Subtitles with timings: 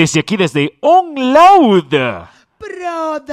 [0.00, 1.94] Desde aquí, desde On Loud.
[2.56, 3.28] Production.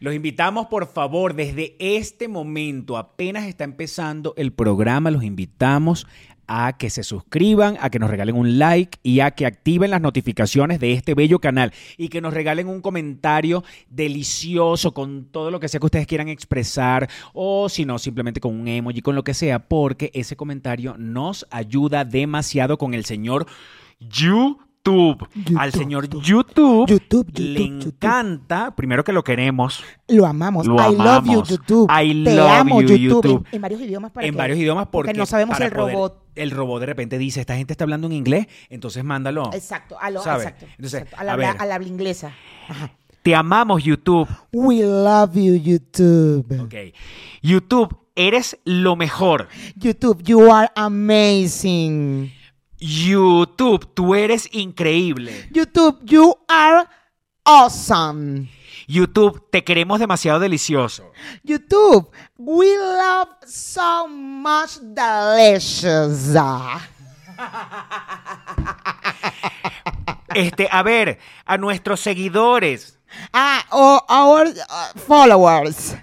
[0.00, 6.06] Los invitamos, por favor, desde este momento, apenas está empezando el programa, los invitamos
[6.46, 10.00] a que se suscriban, a que nos regalen un like y a que activen las
[10.00, 15.60] notificaciones de este bello canal y que nos regalen un comentario delicioso con todo lo
[15.60, 19.24] que sea que ustedes quieran expresar o si no, simplemente con un emoji, con lo
[19.24, 23.46] que sea, porque ese comentario nos ayuda demasiado con el señor
[24.86, 25.28] YouTube.
[25.58, 30.66] Al señor YouTube, YouTube, le YouTube, encanta, primero que lo queremos, Lo amamos.
[30.66, 31.00] Lo I love you,
[31.32, 31.48] amamos.
[31.48, 31.90] YouTube.
[31.90, 33.46] I Te love amo, you, YouTube.
[33.50, 36.22] En, en varios idiomas para en que- varios idiomas porque, no sabemos el poder- robot.
[36.36, 39.50] el robot de repente dice, esta gente está hablando en inglés, entonces mándalo.
[39.52, 42.32] Exacto, a lo, exacto, Entonces, exacto, a al habla inglesa.
[42.68, 42.92] Ajá.
[43.22, 44.28] Te amamos, YouTube.
[44.52, 46.60] We love you, YouTube.
[46.62, 46.74] Ok.
[47.42, 49.48] YouTube, eres lo mejor.
[49.74, 52.30] YouTube, you are amazing.
[52.78, 55.48] YouTube, tú eres increíble.
[55.52, 56.86] YouTube, you are
[57.44, 58.48] awesome.
[58.88, 61.10] YouTube, te queremos demasiado delicioso.
[61.42, 66.34] YouTube, we love so much delicious.
[70.34, 72.98] Este, a ver, a nuestros seguidores.
[73.32, 75.96] Ah, oh, our uh, followers.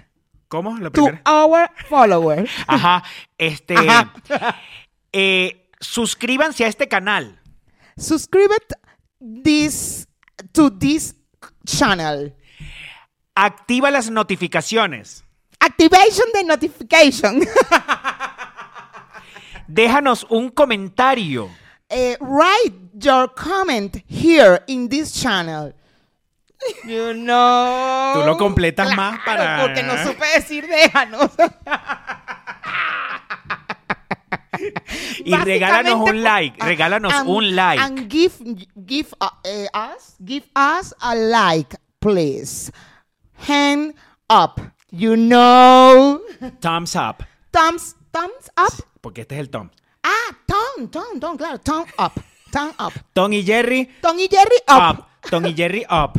[0.48, 0.76] ¿Cómo?
[0.78, 1.22] La To primera.
[1.24, 2.50] our followers.
[2.66, 3.04] Ajá.
[3.38, 3.76] Este.
[3.76, 4.12] Ajá.
[5.12, 7.38] eh, suscríbanse a este canal.
[7.96, 8.50] Subscribe
[9.20, 10.06] this
[10.52, 11.14] to this
[11.66, 12.34] channel.
[13.34, 15.24] Activa las notificaciones.
[15.60, 17.40] Activation the notification.
[19.66, 21.48] Déjanos un comentario.
[21.88, 25.74] Eh, write your comment here in this channel.
[26.84, 28.12] You know.
[28.14, 31.30] Tú lo completas más para- Porque no supe decir déjanos.
[35.24, 36.56] Y regálanos un like.
[36.60, 37.80] ah, Regálanos and- un like.
[37.82, 38.32] And give,
[38.86, 42.72] give uh, eh, us, give us a like, please.
[43.46, 43.94] Hand
[44.28, 44.60] up.
[44.90, 46.20] You know.
[46.60, 47.22] Thumbs up.
[47.50, 48.72] Thumbs, thumbs up.
[49.00, 49.70] Porque este es el Tom.
[50.02, 51.58] Ah, Tom, Tom, Tom, claro.
[51.58, 52.12] Thumb up.
[52.50, 52.92] Thumb up.
[53.12, 54.98] Tom y Jerry, Tom y Jerry up.
[54.98, 55.08] up.
[55.30, 56.18] Tom y Jerry, up.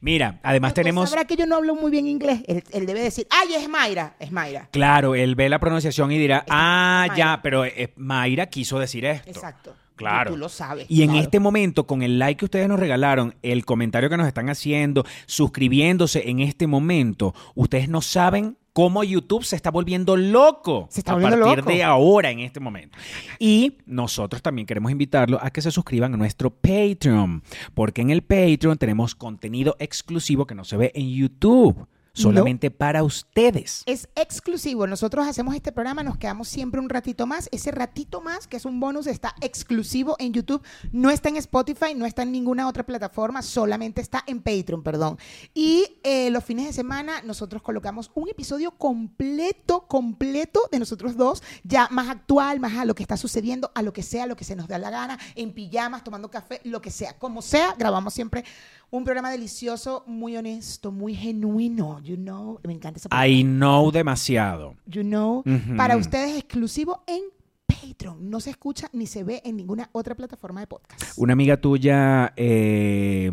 [0.00, 1.10] Mira, además tenemos...
[1.10, 2.42] Sabrá que yo no hablo muy bien inglés.
[2.46, 4.14] Él, él debe decir, ay, es Mayra.
[4.18, 4.68] Es Mayra.
[4.70, 9.30] Claro, él ve la pronunciación y dirá, ah, ya, pero eh, Mayra quiso decir esto.
[9.30, 9.74] Exacto.
[9.96, 10.30] Claro.
[10.30, 10.86] Y tú lo sabes.
[10.88, 14.26] Y en este momento, con el like que ustedes nos regalaron, el comentario que nos
[14.26, 20.86] están haciendo, suscribiéndose en este momento, ustedes no saben cómo YouTube se está volviendo loco
[20.90, 21.70] Se está a volviendo partir loco.
[21.70, 22.96] de ahora, en este momento.
[23.38, 27.42] Y nosotros también queremos invitarlos a que se suscriban a nuestro Patreon,
[27.74, 33.02] porque en el Patreon tenemos contenido exclusivo que no se ve en YouTube, solamente para
[33.02, 33.82] ustedes.
[33.86, 34.86] Es exclusivo.
[34.86, 37.48] Nosotros hacemos este programa, nos quedamos siempre un ratito más.
[37.52, 40.62] Ese ratito más, que es un bonus, está exclusivo en YouTube.
[40.92, 45.18] No está en Spotify, no está en ninguna otra plataforma, solamente está en Patreon, perdón.
[45.54, 51.42] Y eh, los fines de semana nosotros colocamos un episodio completo, completo de nosotros dos,
[51.64, 54.44] ya más actual, más a lo que está sucediendo, a lo que sea, lo que
[54.44, 57.18] se nos da la gana, en pijamas, tomando café, lo que sea.
[57.18, 58.44] Como sea, grabamos siempre
[58.90, 62.58] un programa delicioso, muy honesto, muy genuino, you know.
[62.64, 64.74] Me encanta esa palabra I know demasiado.
[64.86, 65.44] you know,
[65.76, 67.20] para ustedes exclusivo en
[67.66, 68.28] Patreon.
[68.28, 71.02] No se escucha ni se ve en ninguna otra plataforma de podcast.
[71.16, 73.30] Una amiga tuya eh,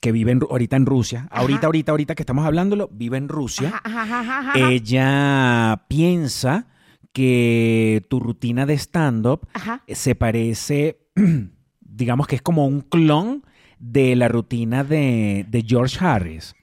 [0.00, 3.80] que vive en ahorita en Rusia, ahorita, ahorita, ahorita que estamos hablándolo, vive en Rusia.
[3.84, 6.66] Ajá, ajá, Ella piensa
[7.12, 9.46] que tu rutina de stand-up
[9.88, 11.00] se parece,
[11.80, 13.44] digamos que es como un clon
[13.80, 16.54] de la rutina de, de George Harris.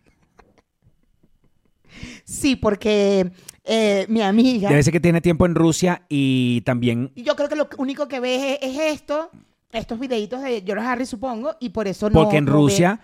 [2.24, 3.32] Sí, porque
[3.64, 4.70] eh, mi amiga.
[4.70, 8.20] Debe ser que tiene tiempo en Rusia y también yo creo que lo único que
[8.20, 9.30] ve es, es esto,
[9.72, 12.22] estos videitos de George Harris, supongo, y por eso no.
[12.24, 13.00] porque en no ve- Rusia,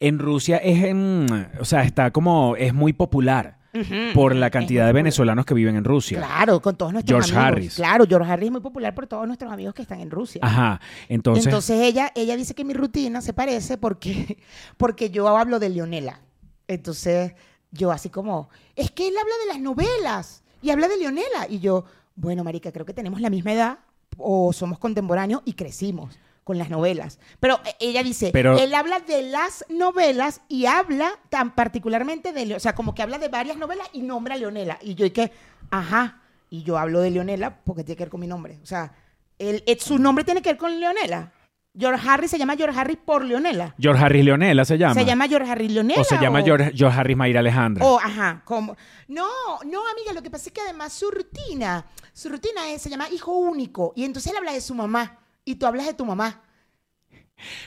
[0.00, 1.26] en Rusia es en,
[1.60, 3.57] o sea, está como, es muy popular
[4.14, 6.18] por la cantidad de venezolanos que viven en Rusia.
[6.18, 7.52] Claro, con todos nuestros George amigos.
[7.52, 7.74] Harris.
[7.74, 10.40] Claro, George Harris es muy popular por todos nuestros amigos que están en Rusia.
[10.44, 14.38] Ajá, entonces, Entonces, ella, ella dice que mi rutina se parece porque,
[14.76, 16.20] porque yo hablo de Leonela.
[16.66, 17.32] Entonces
[17.70, 21.46] yo así como, es que él habla de las novelas y habla de Leonela.
[21.48, 21.84] Y yo,
[22.14, 23.78] bueno, Marica, creo que tenemos la misma edad
[24.16, 27.18] o somos contemporáneos y crecimos con las novelas.
[27.40, 32.54] Pero eh, ella dice, Pero- él habla de las novelas y habla tan particularmente de,
[32.56, 34.78] o sea, como que habla de varias novelas y nombra a Leonela.
[34.80, 35.30] Y yo, y que,
[35.70, 38.58] ajá, y yo hablo de Leonela porque tiene que ver con mi nombre.
[38.62, 38.94] O sea,
[39.78, 41.32] su nombre tiene que ver con Leonela.
[41.78, 43.74] George Harris se llama George Harris por Leonela.
[43.78, 44.94] George Harris Leonela se llama.
[44.94, 46.00] Se llama George Harris Leonela.
[46.00, 47.84] o se llama George, George Harris Mayra Alejandra.
[47.84, 48.74] O, ajá, como.
[49.06, 49.28] No,
[49.66, 51.84] no, amiga, lo que pasa es que además su rutina,
[52.14, 53.92] su rutina es, se llama hijo único.
[53.94, 55.18] Y entonces él habla de su mamá.
[55.48, 56.42] Y tú hablas de tu mamá.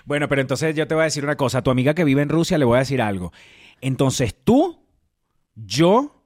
[0.05, 1.59] Bueno, pero entonces yo te voy a decir una cosa.
[1.59, 3.31] A tu amiga que vive en Rusia le voy a decir algo.
[3.79, 4.83] Entonces tú,
[5.55, 6.23] yo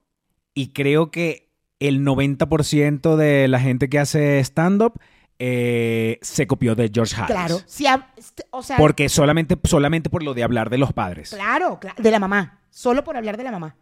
[0.53, 1.49] y creo que
[1.79, 4.99] el 90% de la gente que hace stand-up
[5.39, 7.35] eh, se copió de George Harris.
[7.35, 7.59] Claro.
[7.65, 7.85] Si
[8.17, 11.29] este, o sea, Porque solamente, solamente por lo de hablar de los padres.
[11.29, 12.61] claro, cla- de la mamá.
[12.69, 13.75] Solo por hablar de la mamá.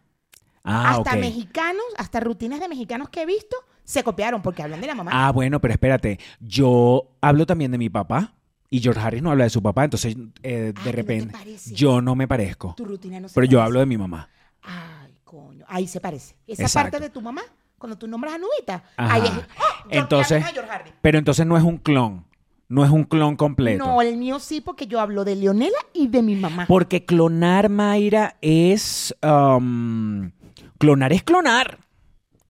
[0.62, 4.86] Ah, hasta mexicanos, hasta rutinas de mexicanos que he visto, se copiaron porque hablan de
[4.86, 5.10] la mamá.
[5.12, 6.18] Ah, bueno, pero espérate.
[6.40, 8.34] Yo hablo también de mi papá
[8.70, 11.36] y George Harris no habla de su papá, entonces eh, Ah, ¿no de te repente
[11.72, 12.74] yo no me parezco.
[12.76, 14.28] tu rutina no se Pero yo hablo de mi mamá.
[14.62, 15.64] Ay, coño.
[15.68, 16.34] Ahí se parece.
[16.46, 16.92] Esa Exacto.
[16.92, 17.42] parte de tu mamá,
[17.78, 19.14] cuando tú nombras a Nubita, Ajá.
[19.14, 19.30] ahí es.
[19.32, 19.86] ¡Oh!
[19.90, 20.92] Entonces, Harris.
[21.02, 22.24] pero entonces no es un clon.
[22.66, 23.84] No es un clon completo.
[23.84, 26.64] No, el mío sí, porque yo hablo de Leonela y de mi mamá.
[26.66, 29.14] Porque clonar, Mayra, es...
[29.22, 30.30] um,
[30.78, 31.78] clonar es clonar.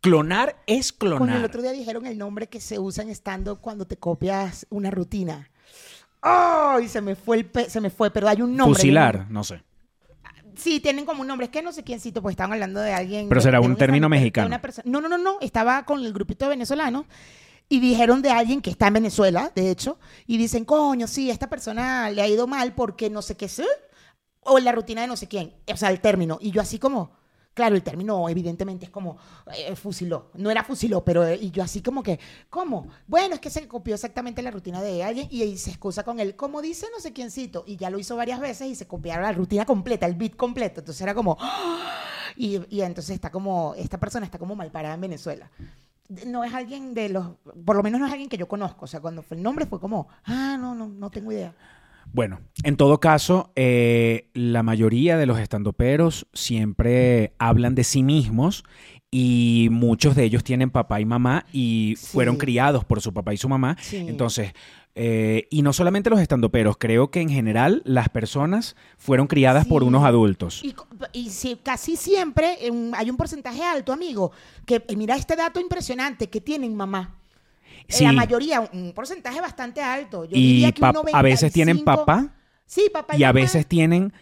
[0.05, 1.45] Clonar es Coño, el clonar.
[1.47, 5.49] otro día dijeron el nombre que se usa en stand-up cuando te copias una rutina.
[6.21, 6.89] ¡Ay!
[6.89, 8.75] se me fue el pe- se me fue, pero hay un nombre.
[8.75, 9.62] Fusilar, no sé.
[10.56, 11.47] Sí, tienen como un nombre.
[11.47, 13.31] Es que no sé quiéncito, pues estaban hablando de alguien.
[13.31, 14.47] Pero será un término mexicano.
[14.47, 15.39] una No, no, no, no.
[15.41, 17.06] Estaba con el grupito de venezolanos
[17.71, 21.49] y dijeron de alguien que está en Venezuela, de hecho, y dicen, coño, sí, esta
[21.49, 23.65] persona le ha ido mal porque no sé qué sé,
[24.41, 25.55] o la rutina de no sé quién.
[25.73, 26.37] O sea, el término.
[26.43, 27.17] Y yo así como,
[27.55, 29.17] claro, el término evidentemente es como
[29.56, 30.31] eh, fusiló.
[30.35, 32.19] No era fusiló, pero eh, y yo así como que,
[32.51, 32.89] ¿cómo?
[33.06, 36.21] Bueno, es que se copió exactamente la rutina de alguien y ahí se excusa con
[36.21, 37.65] él, como dice no sé quiéncito.
[37.67, 40.81] Y ya lo hizo varias veces y se copiaron la rutina completa, el beat completo.
[40.81, 41.39] Entonces era como,
[42.37, 45.51] y, y entonces está como, esta persona está como mal parada en Venezuela.
[46.27, 47.29] No es alguien de los,
[47.65, 48.85] por lo menos no es alguien que yo conozco.
[48.85, 51.55] O sea, cuando fue el nombre fue como, ah, no, no, no tengo idea.
[52.12, 58.65] Bueno, en todo caso, eh, la mayoría de los estandoperos siempre hablan de sí mismos
[59.11, 62.06] y muchos de ellos tienen papá y mamá y Sí.
[62.12, 63.77] fueron criados por su papá y su mamá.
[63.81, 63.97] Sí.
[64.09, 64.53] Entonces,
[64.97, 69.83] eh, y no solamente los estandoperos, creo que en general las personas fueron criadas por
[69.83, 70.62] unos adultos.
[70.62, 70.75] Y,
[71.12, 72.59] y si- casi siempre
[72.97, 74.31] hay un porcentaje alto, amigo,
[74.67, 77.17] que eh, mira este dato impresionante que tienen mamá.
[77.88, 78.04] Eh, Sí.
[78.04, 80.25] La mayoría, un, porcentaje bastante alto.
[80.25, 82.06] Yo y diría que un pap- a veces tienen 95.
[82.06, 82.34] papá
[82.66, 83.40] Sí, papá y, y a mamá.
[83.40, 84.12] veces tienen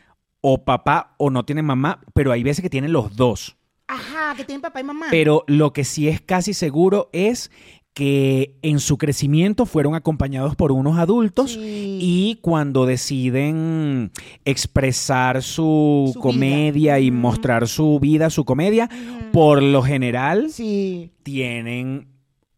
[0.40, 3.56] o papá o no tienen mamá, pero hay veces que tienen los dos.
[3.86, 5.06] Ajá, que tienen papá y mamá.
[5.10, 7.50] Pero lo que sí es casi seguro es
[7.94, 11.98] que en su crecimiento fueron acompañados por unos adultos Sí.
[12.00, 14.10] y cuando deciden
[14.46, 17.00] expresar su, Su comedia vida.
[17.00, 18.88] y mostrar su vida, su comedia,
[19.32, 21.10] por lo general Sí.
[21.22, 22.08] tienen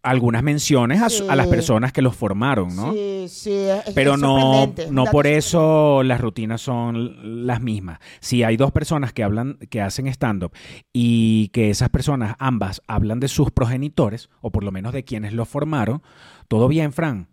[0.05, 2.93] algunas menciones a, las personas que los formaron, ¿no?
[2.93, 3.53] Sí, sí.
[3.53, 7.99] es- Pero es no, no por eso las rutinas son las mismas.
[8.21, 10.53] Si hay dos personas que hablan, que hacen stand-up
[10.93, 15.33] y que esas personas ambas hablan de sus progenitores, o por lo menos de quienes
[15.33, 16.03] los formaron,
[16.49, 17.29] todo bien, Fran.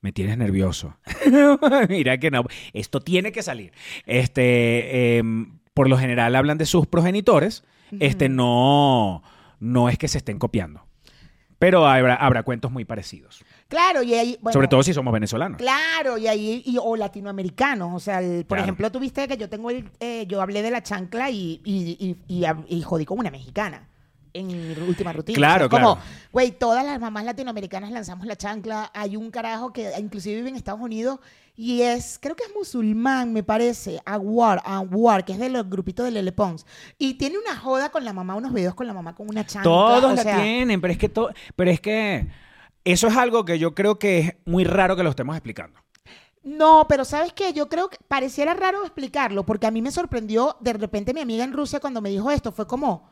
[0.00, 0.96] Me tienes nervioso.
[1.90, 2.44] Mira que no.
[2.72, 3.72] Esto tiene que salir.
[4.06, 7.62] Este, em, por lo general hablan de sus progenitores.
[7.98, 9.22] Este no,
[9.58, 10.86] no es que se estén copiando.
[11.60, 13.44] Pero habrá, habrá cuentos muy parecidos.
[13.68, 14.38] Claro, y ahí.
[14.40, 15.58] bueno, Sobre todo si somos venezolanos.
[15.58, 17.92] Claro, y ahí, y- o latinoamericanos.
[17.94, 18.62] O sea, el- por Claro.
[18.62, 22.44] ejemplo, tuviste que yo tengo el, eh, yo hablé de la chancla y, y, y,
[22.68, 23.86] y jodí con una mexicana
[24.32, 25.36] en mi última rutina.
[25.36, 26.10] Claro, O sea, como, claro.
[26.32, 28.90] güey, todas las mamás latinoamericanas lanzamos la chancla.
[28.94, 31.18] Hay un carajo que inclusive vive en Estados Unidos
[31.56, 36.04] y es, creo que es musulmán, me parece, Aguar, Aguar, que es de los grupitos
[36.04, 36.64] de Lele Pons.
[36.96, 39.62] Y tiene una joda con la mamá, unos videos con la mamá con una chancla.
[39.64, 42.26] Todos o la sea, tienen, pero es que to- pero es que
[42.84, 45.78] eso es algo que yo creo que es muy raro que lo estemos explicando.
[46.42, 47.52] No, pero ¿sabes qué?
[47.52, 51.44] Yo creo que pareciera raro explicarlo, porque a mí me sorprendió de repente mi amiga
[51.44, 53.10] en Rusia cuando me dijo esto, fue como,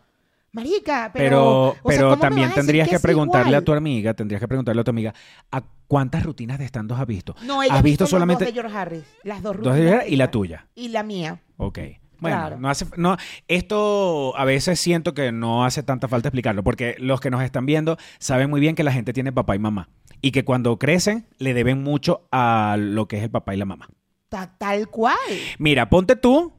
[0.53, 1.29] marica, pero...
[1.29, 3.63] Pero, o sea, pero ¿cómo me también tendrías que, preguntarle igual?
[3.63, 5.15] a tu amiga, tendrías que preguntarle a tu amiga,
[5.51, 7.35] ¿a cuántas rutinas de stand has visto?
[7.43, 10.05] No, ella ¿Has ha visto solamente dos de George Harris, las dos dos de rutinas
[10.09, 10.67] y la tuya?
[10.75, 11.41] Y la mía.
[11.57, 11.79] Ok.
[12.21, 12.59] Bueno, Claro.
[12.59, 17.21] no hace, no, esto a veces siento que no hace tanta falta explicarlo, porque los
[17.21, 19.89] que nos están viendo saben muy bien que la gente tiene papá y mamá
[20.21, 23.67] y que cuando crecen le deben mucho a lo que es el papá y la
[23.67, 23.89] mamá.
[24.29, 25.15] Ta- tal cual.
[25.59, 26.53] Mira, ponte tú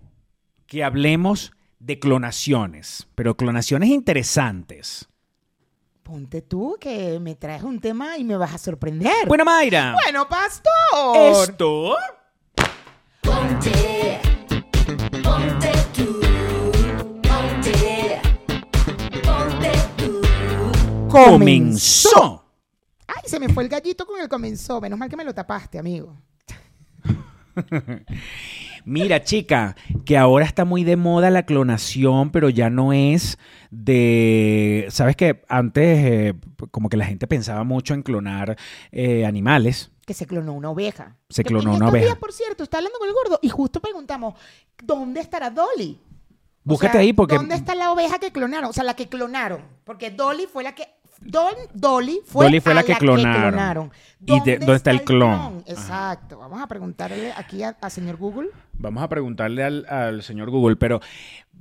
[0.65, 5.07] que hablemos de clonaciones, pero clonaciones interesantes.
[6.03, 9.27] Ponte tú que me traes un tema y me vas a sorprender.
[9.27, 11.43] Bueno, Mayra, Bueno, pastor.
[11.49, 11.95] esto
[13.21, 14.19] Ponte,
[15.23, 16.19] ponte tú,
[17.21, 18.21] ponte,
[19.23, 20.21] ponte tú.
[21.09, 22.43] comenzó.
[23.07, 24.81] Ay, se me fue el gallito con el comenzó.
[24.81, 26.17] Menos mal que me lo tapaste, amigo.
[28.85, 33.37] Mira, chica, que ahora está muy de moda la clonación, pero ya no es
[33.71, 34.85] de...
[34.89, 36.33] Sabes que antes eh,
[36.71, 38.57] como que la gente pensaba mucho en clonar
[38.91, 39.91] eh, animales.
[40.05, 41.15] Que se clonó una oveja.
[41.29, 42.05] Se Que clonó en una estos oveja.
[42.05, 44.33] días, por cierto, está hablando con el gordo y justo preguntamos,
[44.83, 45.99] ¿dónde estará Dolly?
[46.65, 47.35] O Búscate sea, ahí porque...
[47.35, 48.69] ¿Dónde está la oveja que clonaron?
[48.69, 49.61] O sea, la que clonaron.
[49.85, 50.87] Porque Dolly fue la que.
[51.21, 53.91] Don, Dolly fue, Dolly fue a la que clonaron.
[54.25, 55.63] ¿Y de- dónde está el clon?
[55.65, 56.37] Exacto.
[56.39, 58.49] Vamos a preguntarle aquí a, a señor Google.
[58.79, 61.01] Vamos a preguntarle al, al señor Google, pero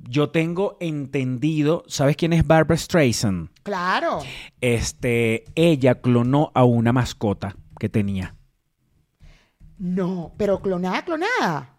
[0.09, 3.51] yo tengo entendido, ¿sabes quién es Barbara Streisand?
[3.65, 4.21] Claro.
[4.61, 8.35] Este, ella clonó a una mascota que tenía.
[9.79, 11.75] No, pero clonada, clonada.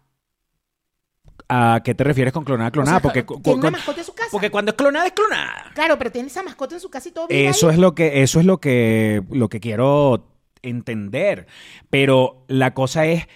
[1.48, 2.98] ¿A qué te refieres con clonada, clonada?
[2.98, 4.28] O sea, porque, tiene una mascota en su casa.
[4.30, 5.70] porque cuando es clonada es clonada.
[5.74, 7.74] Claro, pero tiene esa mascota en su casa y todo bien Eso ahí.
[7.74, 10.28] es lo que, eso es lo que, lo que quiero
[10.62, 11.46] entender.
[11.88, 13.26] Pero la cosa es,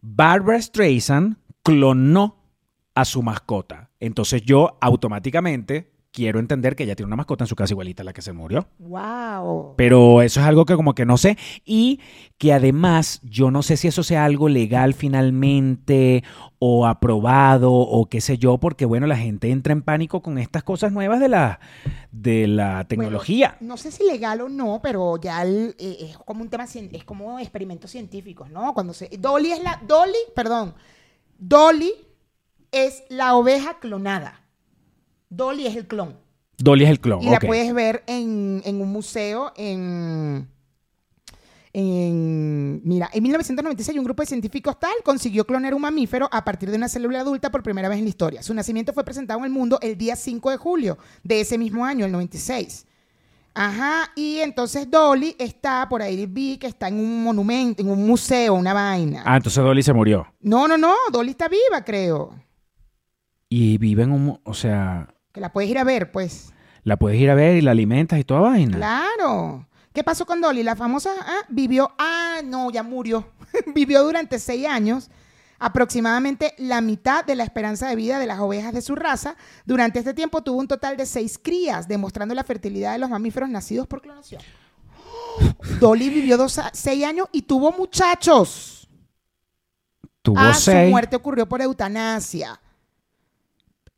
[0.00, 2.36] Barbara Streisand clonó
[2.94, 3.90] a su mascota.
[3.98, 8.04] Entonces yo automáticamente quiero entender que ella tiene una mascota en su casa igualita a
[8.04, 8.68] la que se murió.
[8.78, 9.74] Wow.
[9.76, 11.36] Pero eso es algo que como que no sé.
[11.64, 11.98] Y
[12.38, 16.22] que además yo no sé si eso sea algo legal finalmente
[16.60, 20.62] o aprobado o qué sé yo, porque bueno, la gente entra en pánico con estas
[20.62, 21.58] cosas nuevas de la,
[22.12, 23.56] de la tecnología.
[23.60, 27.04] No sé si legal o no, pero ya el- eh, es como un tema, es
[27.04, 28.72] como experimentos científicos, ¿no?
[28.72, 30.74] Cuando se Dolly es la Dolly, perdón,
[31.46, 31.92] Dolly
[32.72, 34.40] es la oveja clonada.
[35.28, 36.16] Dolly es el clon
[36.56, 37.20] Dolly es el clon.
[37.22, 40.48] y la puedes ver en, en un museo en
[41.72, 46.70] en- mira, en 1996 un grupo de científicos tal consiguió clonar un mamífero a partir
[46.70, 48.42] de una célula adulta por primera vez en la historia.
[48.42, 51.84] Su nacimiento fue presentado en el mundo el día 5 de julio de ese mismo
[51.84, 52.86] año, el 96.
[53.54, 58.04] Ajá, y entonces Dolly está, por ahí vi que está en un monumento, en un
[58.04, 59.22] museo, una vaina.
[59.24, 60.26] Ah, entonces Dolly se murió.
[60.40, 62.34] No, no, no, Dolly está viva, creo.
[63.48, 64.40] Y vive en un...
[64.42, 66.52] O sea, Que la puedes ir a ver, pues.
[66.82, 68.76] la puedes ir a ver y la alimentas y toda vaina.
[68.76, 69.68] Claro.
[69.92, 70.64] ¿Qué pasó con Dolly?
[70.64, 73.24] La famosa ah, vivió, ah, no, ya murió.
[73.74, 75.08] vivió durante seis años,
[75.64, 79.34] aproximadamente la mitad de la esperanza de vida de las ovejas de su raza.
[79.64, 83.48] Durante este tiempo tuvo un total de seis crías, demostrando la fertilidad de los mamíferos
[83.48, 84.42] nacidos por clonación.
[85.80, 88.86] Dolly vivió dos seis años y tuvo muchachos.
[90.20, 90.90] Tuvo Ah, su seis.
[90.90, 92.60] muerte ocurrió por eutanasia.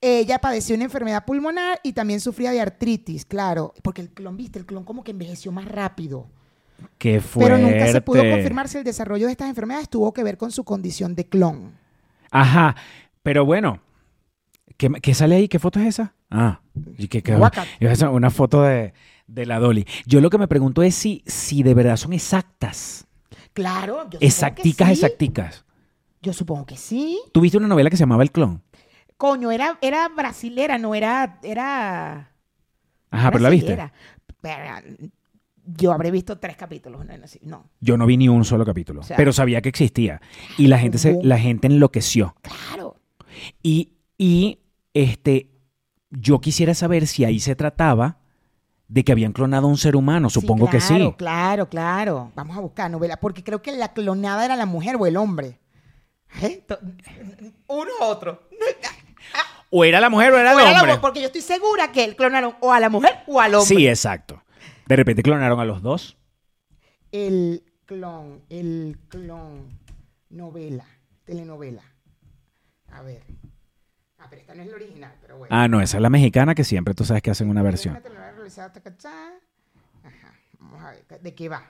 [0.00, 4.58] Ella padeció una enfermedad pulmonar y también sufría de artritis, claro, porque el clon, viste,
[4.58, 6.30] el clon como que envejeció más rápido.
[6.99, 7.54] Qué fuerte.
[7.54, 10.50] Pero nunca se pudo confirmar si el desarrollo de estas enfermedades tuvo que ver con
[10.50, 11.73] su condición de clon.
[12.30, 12.76] Ajá,
[13.23, 13.80] pero bueno,
[14.76, 15.49] ¿qué, qué sale ahí?
[15.49, 16.14] ¿Qué foto es esa?
[16.30, 16.61] Ah,
[16.99, 17.37] y que, que-
[18.11, 18.92] una foto de,
[19.26, 19.87] de la Dolly.
[20.06, 23.06] Yo lo que me pregunto es si, si de verdad son exactas.
[23.52, 25.04] Claro, yo supongo Exacticas, que sí.
[25.04, 25.64] exacticas.
[26.23, 27.18] Yo supongo que sí.
[27.33, 28.62] ¿Tuviste una novela que se llamaba El Clon?
[29.16, 32.33] Coño, era, era brasilera, no era, era
[33.11, 33.78] Ajá, pero la viste.
[34.42, 34.64] Pero,
[35.66, 37.04] yo habré visto tres capítulos.
[37.04, 37.70] No, no.
[37.80, 40.20] Yo no vi ni un solo capítulo, O sea- pero sabía que existía.
[40.58, 42.35] Y la gente, se, la gente enloqueció.
[42.42, 42.96] Claro.
[43.62, 44.61] Y, y
[44.94, 45.50] este,
[46.11, 48.18] yo quisiera saber si ahí se trataba
[48.88, 50.30] de que habían clonado a un ser humano.
[50.30, 50.94] Supongo que sí.
[50.94, 52.32] Claro, claro, claro.
[52.37, 55.58] Vamos a buscar novela, porque creo que la clonada era la mujer o el hombre.
[56.40, 56.64] ¿Eh?
[56.66, 56.78] To-
[57.68, 58.42] Uno u otro.
[59.70, 60.99] O era la mujer o era el era hombre.
[61.00, 63.76] porque yo estoy segura que clonaron o a la mujer o al hombre.
[63.76, 64.36] Sí, exacto.
[64.87, 66.16] De repente clonaron a los dos.
[67.12, 69.78] El clon, el clon,
[70.31, 70.87] novela,
[71.25, 71.83] telenovela.
[72.93, 73.23] A ver.
[74.19, 75.55] Ah, pero esta no es la original, pero bueno.
[75.55, 77.97] Ah, no, esa es la mexicana que siempre tú sabes que hacen una versión.
[80.05, 81.62] Ajá, vamos a ver, ¿de qué va?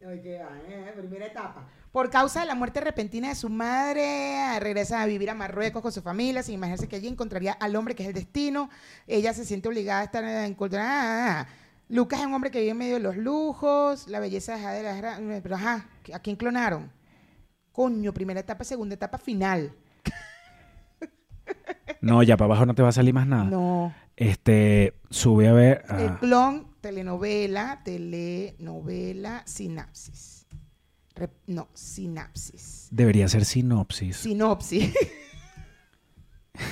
[0.00, 0.58] ¿De qué va?
[0.66, 1.66] Eh, Primera etapa.
[1.92, 5.92] Por causa de la muerte repentina de su madre, regresa a vivir a Marruecos con
[5.92, 8.68] su familia, sin imaginarse que allí encontraría al hombre que es el destino.
[9.06, 10.82] Ella se siente obligada a estar en cultura.
[10.84, 11.46] ah, ah.
[11.88, 15.00] Lucas es un hombre que vive en medio de los lujos, la belleza de las
[15.00, 16.90] gra- Pero ajá, ¿a quién clonaron?
[17.72, 19.74] Coño, primera etapa, segunda etapa, final.
[22.00, 23.44] No, ya para abajo no te va a salir más nada.
[23.44, 23.94] No.
[24.16, 25.84] Este, sube a ver.
[25.88, 30.46] El ah, clon, telenovela, telenovela, sinapsis.
[31.46, 32.88] No, sinapsis.
[32.90, 34.16] debería ser sinopsis.
[34.18, 34.92] Sinopsis.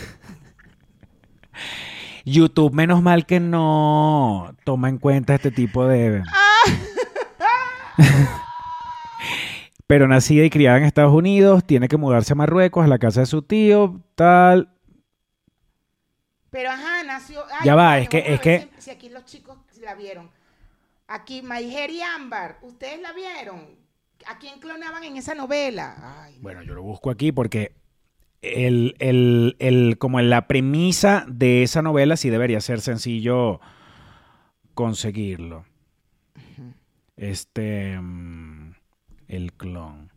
[2.25, 6.23] YouTube, menos mal que no toma en cuenta este tipo de.
[9.87, 13.21] Pero nacida y criada en Estados Unidos, tiene que mudarse a Marruecos, a la casa
[13.21, 14.73] de su tío, tal.
[16.50, 17.43] Pero ajá, nació.
[17.52, 20.31] ay, Ya va, es que- es que- Si, si aquí los chicos la vieron.
[21.09, 23.76] Aquí, Maijer y Ámbar, ¿ustedes la vieron?
[24.26, 25.97] ¿A quién clonaban en esa novela?
[26.25, 27.75] Ay, Bueno, yo lo busco aquí porque
[28.43, 33.61] el, el- el- como la premisa de esa novela sí debería ser sencillo
[34.75, 35.65] conseguirlo.
[37.17, 37.99] Este.
[38.01, 38.73] mm,
[39.29, 40.11] El clon.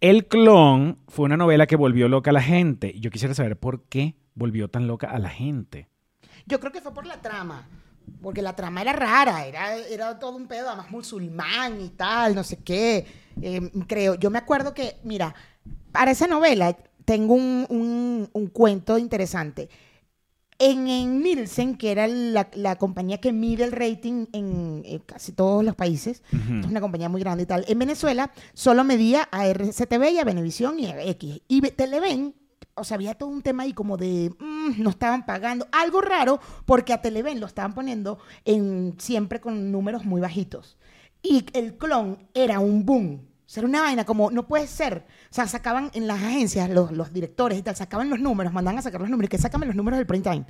[0.00, 2.92] El clon fue una novela que volvió loca a la gente.
[2.94, 5.88] Y yo quisiera saber por qué volvió tan loca a la gente.
[6.46, 7.66] Yo creo que fue por la trama.
[8.22, 12.44] Porque la trama era rara, era, era todo un pedo, además musulmán y tal, no
[12.44, 13.04] sé qué.
[13.42, 15.34] Eh, creo, yo me acuerdo que, mira,
[15.90, 16.76] para esa novela
[17.06, 19.70] tengo un, un- un cuento interesante.
[20.58, 25.32] En, en Nielsen, que era la, la compañía que mide el rating en, en casi
[25.32, 27.64] todos los países, es una compañía muy grande y tal.
[27.68, 31.42] En Venezuela solo medía a RCTV y a Venevisión y a X.
[31.46, 32.34] Y Ve- Televen,
[32.74, 35.66] o sea, había todo un tema ahí como de mm, no estaban pagando.
[35.72, 40.78] Algo raro porque a Televen lo estaban poniendo en, siempre con números muy bajitos.
[41.22, 43.25] Y el clon era un boom.
[43.46, 45.06] O sea, era una vaina como, no puede ser.
[45.30, 48.78] O sea, sacaban en las agencias, los, los directores y tal, sacaban los números, mandaban
[48.78, 50.46] a sacar los números, que sácame los números del prime time.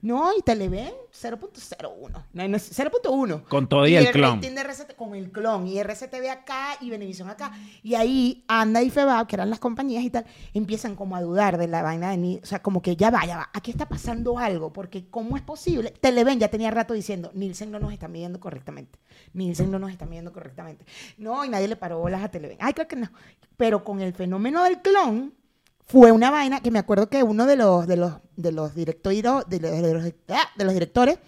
[0.00, 2.24] No, y Televen 0.01.
[2.32, 3.44] No, no, 0.1.
[3.44, 4.40] Con todo y el clon.
[4.40, 7.52] de RCT con el clon y RCTV acá y Venevisión acá.
[7.82, 10.24] Y ahí Anda y Febab, que eran las compañías y tal,
[10.54, 13.24] empiezan como a dudar de la vaina de Ni- O sea, como que ya va,
[13.26, 13.50] ya va.
[13.52, 15.90] Aquí está pasando algo, porque ¿cómo es posible?
[15.90, 18.98] Televen ya tenía rato diciendo, Nielsen no nos está midiendo correctamente.
[19.34, 20.84] Nielsen no nos está midiendo correctamente.
[21.16, 22.58] No, y nadie le paró bolas a Televen.
[22.60, 23.10] Ay, creo que no.
[23.56, 25.34] Pero con el fenómeno del clon,
[25.88, 29.22] fue una vaina que me acuerdo que uno de los de los de los directores
[29.22, 31.18] de los, de los- ah, de los directores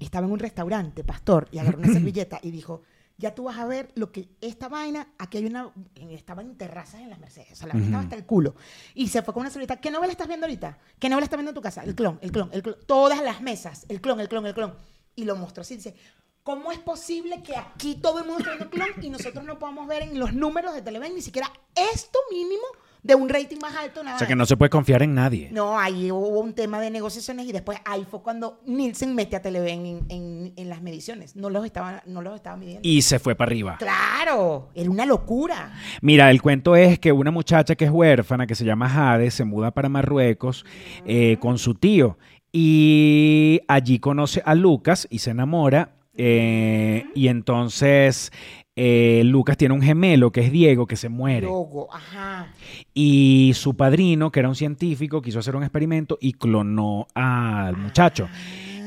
[0.00, 2.82] estaba en un restaurante, pastor, y agarró una servilleta y dijo,
[3.18, 6.56] ya tú vas a ver lo que esta vaina, aquí hay una, en- estaba en
[6.58, 8.56] terrazas en las Mercedes, o sea, la vaina estaba hasta el culo.
[8.94, 10.76] Y se fue con una servilleta, ¿qué novela estás viendo ahorita?
[10.98, 11.84] ¿Qué novela estás viendo en tu casa?
[11.84, 14.74] El clon, el clon, el clon, todas las mesas, el clon, el clon, el clon.
[15.14, 15.94] Y lo mostró así, dice,
[16.42, 19.86] ¿cómo es posible que aquí todo el mundo está viendo clon y nosotros no podamos
[19.86, 21.48] ver en los números de Televen ni siquiera
[21.94, 22.64] esto mínimo
[23.02, 24.02] de un rating más alto?
[24.04, 25.48] Nada O sea que no se puede confiar en nadie.
[25.52, 29.42] no, ahí hubo un tema de negociaciones y después ahí fue cuando Nielsen mete a
[29.42, 31.34] Televen en, en- en las mediciones.
[31.34, 32.80] No los estaba, no los estaba midiendo.
[32.88, 33.76] Y se fue para arriba.
[33.78, 35.72] Claro, era una locura.
[36.00, 39.44] Mira, el cuento es que una muchacha que es huérfana, que se llama Jade, se
[39.44, 40.64] muda para Marruecos
[41.04, 42.18] eh, con su tío
[42.52, 45.96] y allí conoce a Lucas y se enamora.
[46.16, 48.30] eh, y entonces
[48.74, 51.46] eh, Lucas tiene un gemelo que es Diego, que se muere.
[51.46, 52.48] Logo, ajá.
[52.94, 58.28] Y su padrino, que era un científico, quiso hacer un experimento y clonó al muchacho.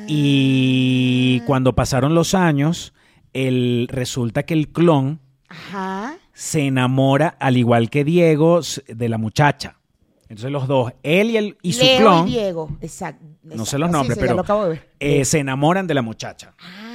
[0.08, 2.94] Y cuando pasaron los años,
[3.34, 5.20] el, resulta que el clon
[5.50, 6.18] Ajá.
[6.34, 9.78] se enamora, al igual que Diego, de la muchacha.
[10.24, 12.78] Entonces los dos, él y, el, y su Leo clon, y Diego.
[12.82, 13.24] Exacto.
[13.44, 16.56] no sé los nombres, Sí, sí, ya pero lo eh, se enamoran de la muchacha.
[16.60, 16.95] Ah,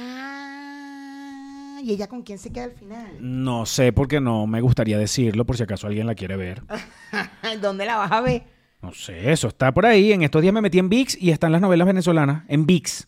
[1.83, 3.07] ¿y ella con quién se queda al final?
[3.19, 6.63] No sé porque no me gustaría decirlo por si acaso alguien la quiere ver.
[7.61, 8.43] ¿Dónde la vas a ver?
[8.81, 10.11] No sé, eso está por ahí.
[10.11, 13.07] En estos días me metí en VIX y están las novelas venezolanas en VIX.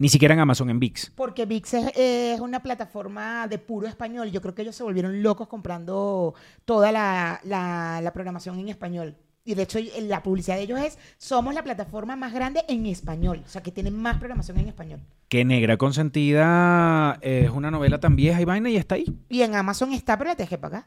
[0.00, 1.10] Ni siquiera en Amazon, en VIX.
[1.16, 4.30] Porque VIX es, es una plataforma de puro español.
[4.30, 9.16] Yo creo que ellos se volvieron locos comprando toda la, la- la programación en español.
[9.44, 12.84] Y de hecho, eh, la publicidad de ellos es, somos la plataforma más grande en
[12.86, 13.42] español.
[13.46, 15.00] O sea, que tienen más programación en español.
[15.28, 19.06] Que Negra Consentida es una novela tan vieja y vaina y está ahí.
[19.28, 20.84] Y en Amazon está, pero la tienes que pagar.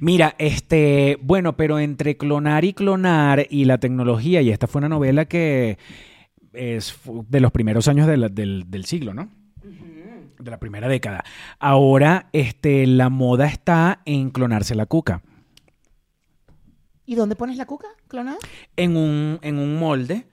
[0.00, 4.88] Mira, este, bueno, pero entre clonar y clonar y la tecnología, y esta fue una
[4.88, 5.78] novela que
[6.52, 6.96] es
[7.28, 9.28] de los primeros años de la- del, del siglo, ¿no?
[10.38, 11.22] De la primera década.
[11.58, 15.22] Ahora, este, la moda está en clonarse la cuca.
[17.10, 18.38] ¿Y dónde pones la cuca clonada?
[18.76, 20.28] En un, en un molde.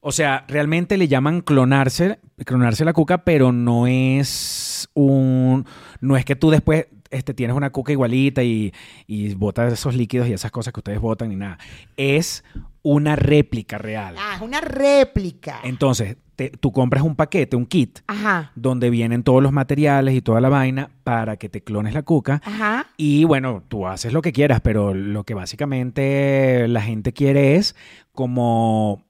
[0.00, 5.66] O sea, realmente le llaman clonarse, clonarse la cuca, pero no es un.
[6.00, 8.72] No es que tú después este, tienes una cuca igualita y,
[9.06, 11.58] y botas esos líquidos y esas cosas que ustedes botan ni nada.
[11.96, 12.42] Es
[12.82, 14.16] una réplica real.
[14.18, 15.60] Ah, es una réplica.
[15.62, 18.50] Entonces, te- tú compras un paquete, un kit, Ajá.
[18.56, 22.40] donde vienen todos los materiales y toda la vaina para que te clones la cuca.
[22.44, 22.86] Ajá.
[22.96, 27.76] Y bueno, tú haces lo que quieras, pero lo que básicamente la gente quiere es
[28.12, 29.04] como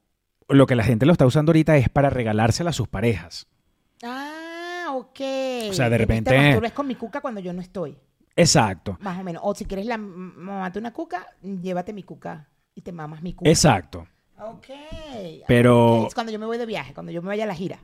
[0.48, 3.46] lo que la gente lo está usando ahorita es para regalársela a sus parejas.
[4.92, 5.20] Ah, ok.
[5.70, 7.96] O sea, de repente- Te masturbes con mi cuca cuando yo no estoy.
[8.36, 9.42] Exacto, Más o menos.
[9.44, 13.50] O si quieres la mamate una cuca, llévate mi cuca y te mamas mi cuca.
[13.50, 14.06] exacto,
[14.38, 14.66] Ok.
[15.46, 17.78] Pero- Es cuando yo me voy de viaje, cuando yo me vaya a la gira.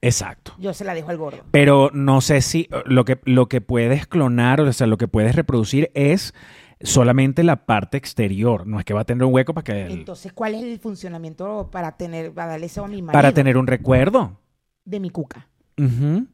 [0.00, 0.54] exacto.
[0.58, 1.42] Yo se la dejo al gordo.
[1.50, 5.34] Pero no sé si lo que, lo que puedes clonar, o sea, lo que puedes
[5.36, 6.32] reproducir es
[6.80, 8.66] solamente la parte exterior.
[8.66, 11.68] No es que va a tener un hueco para que Entonces, ¿cuál es el funcionamiento
[11.70, 13.12] para tener, para darle eso a mi marido?
[13.12, 14.38] para tener un recuerdo.
[14.84, 15.48] De mi cuca.
[15.78, 16.26] Ujú.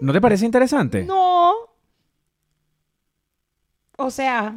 [0.00, 1.04] ¿No te parece interesante?
[1.04, 1.52] No.
[3.96, 4.54] O sea,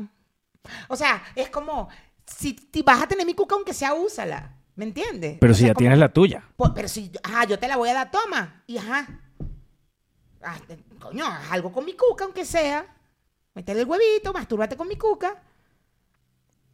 [0.88, 1.89] o sea, es como,
[2.25, 4.56] si ti- vas a tener mi cuca, aunque sea, úsala.
[4.75, 5.38] ¿Me entiendes?
[5.39, 6.43] Pero O si sea, ya como- tienes la tuya.
[6.56, 8.63] Pues, pero si, ajá, yo te la voy a dar, toma.
[8.65, 9.19] Y ajá.
[10.41, 10.58] Ah,
[10.99, 12.86] coño, haz algo con mi cuca, aunque sea.
[13.53, 15.41] Métele el huevito, mastúrbate con mi cuca.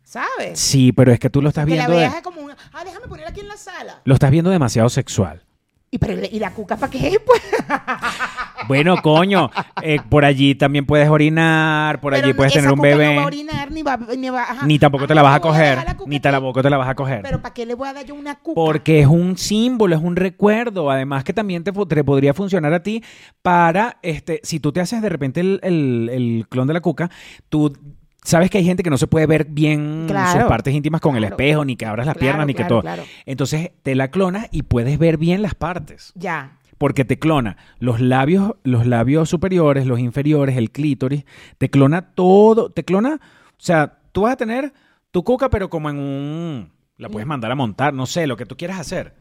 [0.04, 0.60] ¿Sabes?
[0.60, 1.92] Sí, pero es que tú lo estás que la viendo.
[1.94, 4.02] de- veas es como una, ah, déjame poner aquí en la sala.
[4.06, 5.44] Lo estás viendo demasiado sexual.
[5.92, 7.20] ¿Y, pero, ¿y la cuca para qué?
[7.26, 7.42] Pues,
[8.68, 9.50] Bueno, coño,
[9.82, 13.10] eh, por allí también puedes orinar, por allí puedes esa tener un cuca bebé.
[13.10, 14.66] No va a orinar, ni va, ni va- ajá.
[14.68, 17.22] Ni tampoco te la vas a coger, ni tampoco te la vas a coger.
[17.24, 18.56] Pero ¿para qué le voy a dar yo una cuca?
[18.56, 20.92] Porque es un símbolo, es un recuerdo.
[20.92, 23.04] Además que también te, te podría funcionar a ti
[23.42, 27.10] para, este, si tú te haces de repente el, el- el clon de la cuca,
[27.48, 27.76] tú
[28.24, 30.40] sabes que hay gente que no se puede ver bien Claro.
[30.42, 32.82] sus partes íntimas con el espejo, ni que abras las Claro, piernas, ni que todo.
[32.82, 33.04] claro.
[33.26, 36.12] Entonces te la clonas y puedes ver bien las partes.
[36.16, 36.58] Ya.
[36.78, 41.26] Porque te clona los labios, los labios superiores, los inferiores, el clítoris,
[41.58, 44.72] te clona todo, te clona, o sea, tú vas a tener
[45.12, 48.46] tu cuca, pero como en un, la puedes mandar a montar, no sé, lo que
[48.46, 49.16] tú quieras hacer.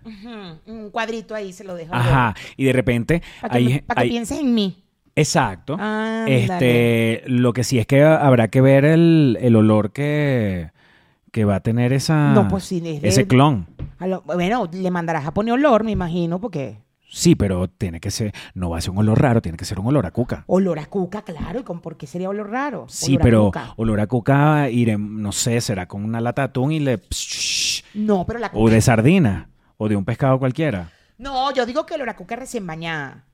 [0.66, 1.94] Un cuadrito ahí se lo dejo.
[1.94, 4.84] Ajá, y de repente, Para que, hay, me- pa' que hay- pienses en mí.
[5.20, 5.76] Exacto.
[6.26, 10.70] Este, lo que sí es que habrá que ver el, el olor que,
[11.32, 13.66] que va a tener esa, No, pues sí, es de- ese clon.
[13.98, 16.78] A lo- bueno, le mandarás a poner olor, me imagino, porque
[17.10, 19.80] Sí, pero tiene que ser, no va a ser un olor raro, tiene que ser
[19.80, 20.44] un olor a cuca.
[20.46, 21.60] olor a cuca, claro.
[21.60, 22.84] ¿Y con por qué sería olor raro?
[22.90, 23.72] Sí, Olor pero cuca.
[23.76, 27.00] olor a cuca, iré, no sé, será con una lata de atún y le...
[27.94, 28.72] No, pero la O cuca.
[28.74, 30.90] de sardina, o de un pescado cualquiera.
[31.16, 33.24] No, yo digo que olor a cuca recién bañada.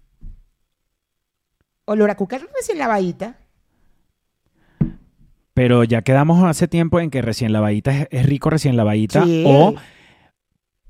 [1.86, 3.36] Olor a cuca recién lavadita.
[5.54, 9.24] Pero ya quedamos hace tiempo en que recién lavadita es, es rico recién lavadita.
[9.24, 9.44] Sí.
[9.46, 9.74] O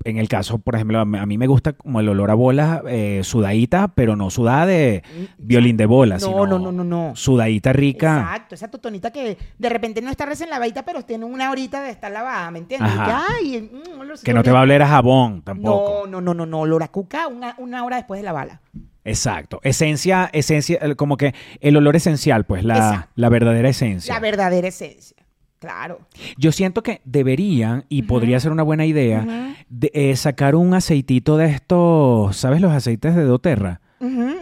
[0.03, 3.21] en el caso, por ejemplo, a mí me gusta como el olor a bolas eh,
[3.23, 5.03] sudadita, pero no sudada de
[5.39, 7.15] violín de bolas, No, sino no, no, no, no.
[7.15, 8.19] sudadita rica.
[8.19, 11.89] Exacto, esa totonita que de repente no está recién lavadita, pero tiene una horita de
[11.89, 12.91] estar lavada, ¿me entiendes?
[12.93, 16.05] Mm, Que no te va a oler a jabón tampoco.
[16.05, 18.61] No, no, no, no, no, olor a cuca una, una hora después de lavarla.
[19.05, 19.61] Exacto.
[19.63, 24.13] Esencia, esencia, como que el olor esencial, pues, la, la verdadera esencia.
[24.13, 25.15] La verdadera esencia.
[25.59, 25.99] Claro.
[26.37, 31.37] Yo siento que deberían, y podría ser una buena idea, de, eh, sacar un aceitito
[31.37, 33.81] de estos, ¿sabes los aceites de doTERRA?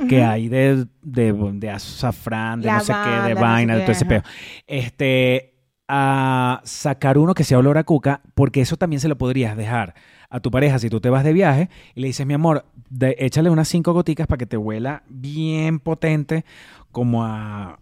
[0.09, 4.05] Que hay de, de, de azafrán, de no sé qué, de vaina, de todo ese
[4.05, 4.21] peo.
[4.67, 5.53] Este,
[5.87, 9.93] a sacar uno que sea olor a cuca, porque eso también se lo podrías dejar
[10.33, 13.15] a tu pareja si tú te vas de viaje y le dices, mi amor, de-
[13.19, 16.43] échale unas cinco goticas para que te huela bien potente,
[16.91, 17.79] como a...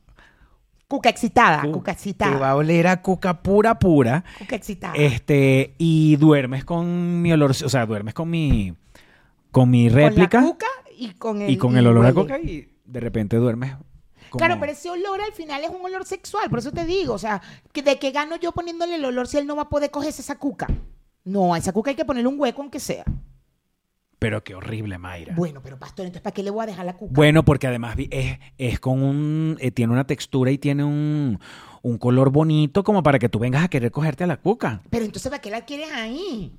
[0.90, 2.38] Cuca excitada, cu- cuca Te excitada.
[2.38, 4.26] va a oler a cuca pura, pura.
[4.38, 4.94] Cuca excitada.
[4.96, 8.74] Este, y duermes con mi olor, o sea, duermes con mi
[9.52, 12.38] con mi Con réplica la cuca y con el, y con el olor a coca
[12.40, 13.76] y de repente duermes
[14.30, 17.14] como- Claro, pero ese olor al final es un olor sexual, por eso te digo,
[17.14, 17.42] o sea,
[17.74, 20.38] ¿de qué gano yo poniéndole el olor si él no va a poder cogerse esa
[20.38, 20.68] cuca?
[21.24, 23.06] No, a esa cuca hay que ponerle un hueco aunque sea.
[24.20, 25.34] Pero qué horrible, Mayra.
[25.36, 27.12] Bueno, pero pastor, entonces ¿para qué le voy a dejar la cuca?
[27.16, 31.40] Bueno, porque además vi- es, es con un eh, tiene una textura y tiene un,
[31.82, 34.82] un color bonito como para que tú vengas a querer cogerte a la cuca.
[34.92, 36.52] Pero entonces ¿para qué la quieres ahí?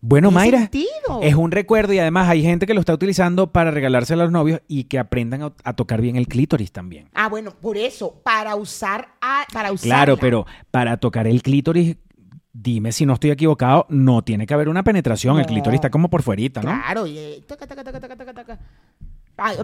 [0.00, 1.20] Bueno, ¿Qué Mayra, sentido?
[1.22, 4.32] es un recuerdo y además hay gente que lo está utilizando para regalárselo a los
[4.32, 7.08] novios y que aprendan a, a tocar bien el clítoris también.
[7.12, 9.86] Ah, bueno, por eso, para usar, a, para usar.
[9.86, 11.96] Claro, pero para tocar el clítoris,
[12.52, 15.38] dime si no estoy equivocado, no tiene que haber una penetración.
[15.38, 16.70] El clítoris está como por fuerita, ¿no?
[16.70, 18.58] Claro, y eh, taca, taca, taca.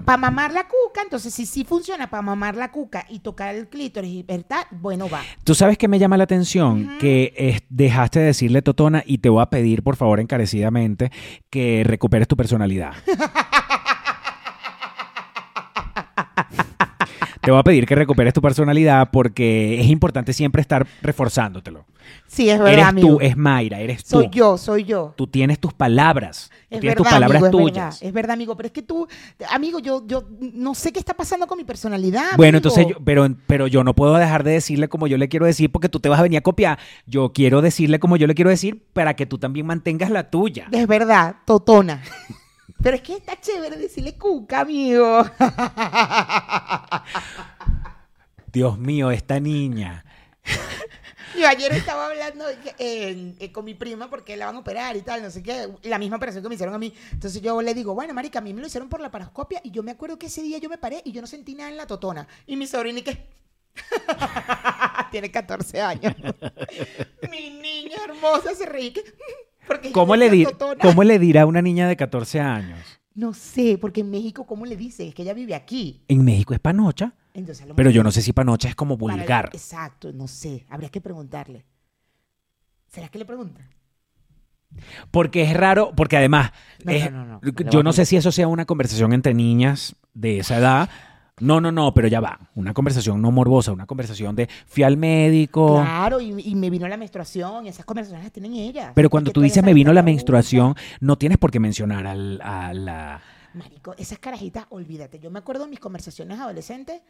[0.05, 3.68] Para mamar la cuca, entonces si sí funciona para mamar la cuca y tocar el
[3.68, 4.66] clítoris, ¿verdad?
[4.70, 5.20] Bueno, va.
[5.44, 9.42] Tú sabes que me llama la atención que dejaste de decirle Totona y te voy
[9.42, 11.12] a pedir, por favor, encarecidamente,
[11.51, 12.94] que recuperes tu personalidad.
[17.46, 21.87] te voy a pedir que recuperes tu personalidad porque es importante siempre estar reforzándotelo.
[22.26, 23.09] Sí, es verdad, eres amigo.
[23.09, 24.18] tú, es Mayra, eres tú.
[24.18, 25.14] Soy yo, soy yo.
[25.16, 26.50] Tú tienes tus palabras.
[26.50, 27.85] Tú tienes verdad, tus palabras amigo, es tuyas.
[27.94, 29.09] verdad, es verdad, amigo, pero es que tú,
[29.50, 32.37] amigo, yo, yo no sé qué está pasando con mi personalidad.
[32.37, 32.68] Bueno, amigo.
[32.68, 35.70] entonces, yo- pero, pero yo no puedo dejar de decirle como yo le quiero decir
[35.72, 36.78] porque tú te vas a venir a copiar.
[37.06, 40.66] Yo quiero decirle como yo le quiero decir para que tú también mantengas la tuya.
[40.72, 42.02] Es verdad, totona.
[42.87, 45.25] Pero es que está chévere decirle cuca, amigo.
[48.53, 50.05] Dios mío, esta niña.
[51.37, 52.44] Yo ayer estaba hablando
[52.79, 55.68] eh, eh, con mi prima porque la van a operar y tal, no sé qué,
[55.83, 56.94] la misma operación que me hicieron a mí.
[57.11, 59.72] Entonces yo le digo, bueno, marica, a mí me lo hicieron por la paroscopia y
[59.72, 61.79] yo me acuerdo que ese día yo me paré y yo no sentí nada en
[61.79, 62.29] la totona.
[62.46, 63.27] Y mi sobrina, ¿y qué?
[65.11, 66.14] Tiene 14 años.
[67.33, 69.03] mi niña hermosa se reí que...
[69.66, 70.81] Porque ¿Cómo le, decía di- totona.
[70.81, 72.79] ¿Cómo le dirá a una niña de 14 años?
[73.14, 75.09] No sé, porque en México, ¿cómo le dicen?
[75.09, 76.02] Es que ella vive aquí.
[76.09, 79.50] En México es panocha, Entonces, pero yo no sé si panocha es como vulgar.
[79.52, 80.66] Exacto, no sé.
[80.68, 81.64] Habría que preguntarle.
[82.88, 83.68] ¿Será que le preguntan?
[85.11, 86.52] Porque es raro, porque además,
[86.85, 90.38] No, es- no, no, yo no sé si eso sea una conversación entre niñas de
[90.40, 90.90] esa edad.
[91.40, 92.40] No, no, no, pero ya va.
[92.55, 95.83] Una conversación no morbosa, una conversación de fui al médico.
[95.83, 98.92] Claro, y, y me vino la menstruación, y esas conversaciones las tienen ellas.
[98.94, 102.72] Pero cuando tú dices me vino la menstruación, no tienes por qué mencionar al- a
[102.72, 103.20] la...
[103.53, 105.18] Marico, esas carajitas, olvídate.
[105.18, 107.01] Yo me acuerdo de mis conversaciones adolescentes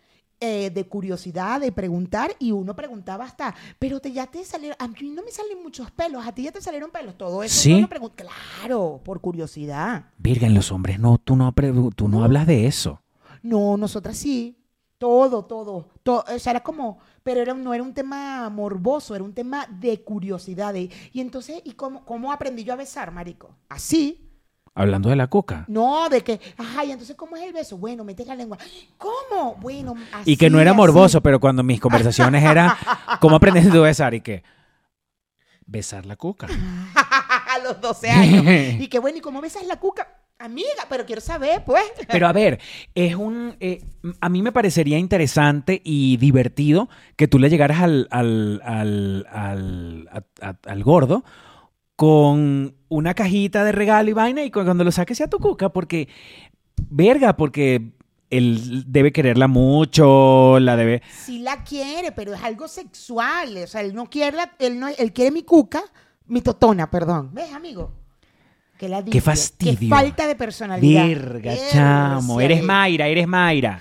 [0.40, 4.86] eh, de curiosidad, de preguntar, y uno preguntaba hasta, pero te, ya te salieron, a
[4.88, 7.60] mí no me salen muchos pelos, a ti ya te salieron pelos, todo eso.
[7.60, 7.72] ¿Sí?
[7.74, 10.06] uno pregun- claro, por curiosidad.
[10.18, 13.00] Virgen, los hombres no, tú no, pre- tú no hablas de eso.
[13.46, 14.58] No, nosotras sí.
[14.98, 16.24] Todo, todo, todo.
[16.34, 20.02] O sea, era como, pero era, no era un tema morboso, era un tema de
[20.02, 20.72] curiosidad.
[20.72, 23.54] de- y entonces, ¿y cómo, cómo aprendí yo a besar, marico?
[23.68, 24.22] Así.
[24.74, 25.64] Hablando de la coca.
[25.68, 27.78] No, de que, ajá, y entonces, ¿cómo es el beso?
[27.78, 28.58] Bueno, metes la lengua.
[28.98, 29.54] ¿Cómo?
[29.56, 30.32] Bueno, así.
[30.32, 30.76] Y que no era así.
[30.78, 32.72] morboso, pero cuando mis conversaciones eran,
[33.20, 34.12] ¿cómo aprendes tú a besar?
[34.14, 34.42] Y que,
[35.66, 36.46] besar la coca.
[36.94, 38.44] a los 12 años.
[38.80, 40.08] y que, bueno, ¿y cómo besas la cuca?
[40.38, 41.82] Amiga, pero quiero saber, pues.
[42.10, 42.60] Pero a ver,
[42.94, 43.56] es un.
[43.58, 43.82] eh,
[44.20, 50.08] a mí me parecería interesante y divertido que tú le llegaras al, al, al, al,
[50.42, 51.24] a- al gordo
[51.96, 55.70] con una cajita de regalo y vaina y cu- cuando lo saques sea tu cuca,
[55.70, 56.08] porque.
[56.90, 57.92] Verga, porque
[58.28, 61.00] él debe quererla mucho, la debe.
[61.10, 63.56] Sí la quiere, pero es algo sexual.
[63.64, 65.82] O sea, él no quiere, la- él, no, él quiere mi cuca,
[66.26, 67.30] mi totona, perdón.
[67.32, 67.92] ¿Ves, amigo?
[68.78, 69.78] Qué, ladilla, Qué fastidio.
[69.78, 71.06] Qué falta de personalidad.
[71.06, 72.38] Verga, Verga, chamo.
[72.38, 72.44] sí.
[72.44, 73.80] Eres Mayra, eres Mayra.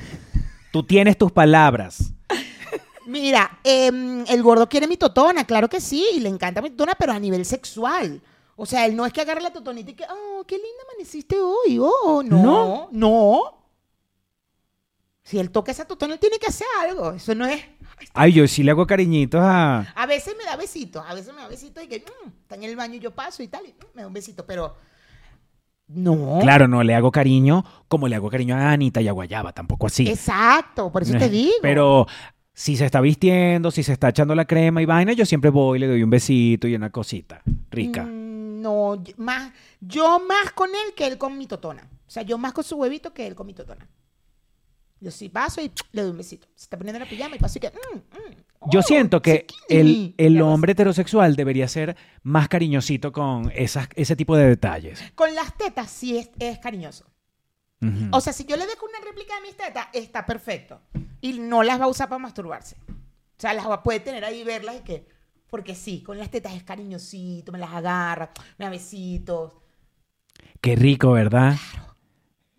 [0.72, 2.12] Tú tienes tus palabras.
[3.08, 6.96] Mira, em, el gordo quiere mi totona, claro que sí, y le encanta mi totona,
[6.98, 8.22] pero a nivel sexual.
[8.56, 11.38] O sea, él no es que agarre la totonita y que, oh, qué linda amaneciste
[11.40, 12.90] hoy, oh, no, No.
[12.92, 13.42] no.
[15.24, 17.12] Si él toca esa totona, él tiene que hacer algo.
[17.12, 17.62] Eso no es.
[18.14, 19.82] Ay, yo sí le hago cariñitos a.
[19.96, 22.64] A veces me da besitos, a veces me da besitos y que mm, está en
[22.64, 24.76] el baño y yo paso y tal, y mm, me da un besito, pero
[25.88, 26.40] no.
[26.42, 29.88] Claro, no le hago cariño como le hago cariño a Anita y a Guayaba, tampoco
[29.88, 30.08] así.
[30.08, 31.54] Exacto, por eso te digo.
[31.62, 32.08] Pero
[32.54, 35.78] si se está vistiendo, si se está echando la crema y vaina, yo siempre voy
[35.78, 38.04] y le doy un besito y una cosita rica.
[38.04, 41.88] Mm, no, más, yo más con él que él con mi totona.
[42.08, 43.88] O sea, yo más con su huevito que él con mi totona.
[45.06, 46.48] Yo sí paso y le doy un besito.
[46.56, 47.70] Se está poniendo la pijama y paso y que.
[47.70, 50.16] mm, mm, Yo oh, siento que chiquini.
[50.16, 55.04] el, el hombre heterosexual debería ser más cariñosito con esas, ese tipo de detalles.
[55.14, 57.06] Con las tetas sí es, es cariñoso.
[58.12, 60.82] O sea, si yo le dejo una réplica de mis tetas, está perfecto.
[61.22, 62.78] Y no las va a usar para masturbarse.
[62.90, 65.08] O sea, las va, puede tener ahí verlas y que.
[65.52, 69.54] Porque sí, con las tetas es cariñosito, me las agarra, me da besitos.
[70.62, 71.58] Qué rico, ¿verdad?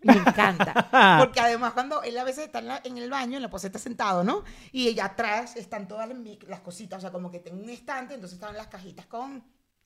[0.01, 1.17] Me encanta.
[1.19, 3.79] Porque además cuando él a veces está en, la- en el baño, en la poseta
[3.79, 4.43] sentado, ¿no?
[4.71, 8.13] Y ella atrás están todas las, las cositas, o sea, como que tengo un estante,
[8.13, 9.43] entonces están las cajitas con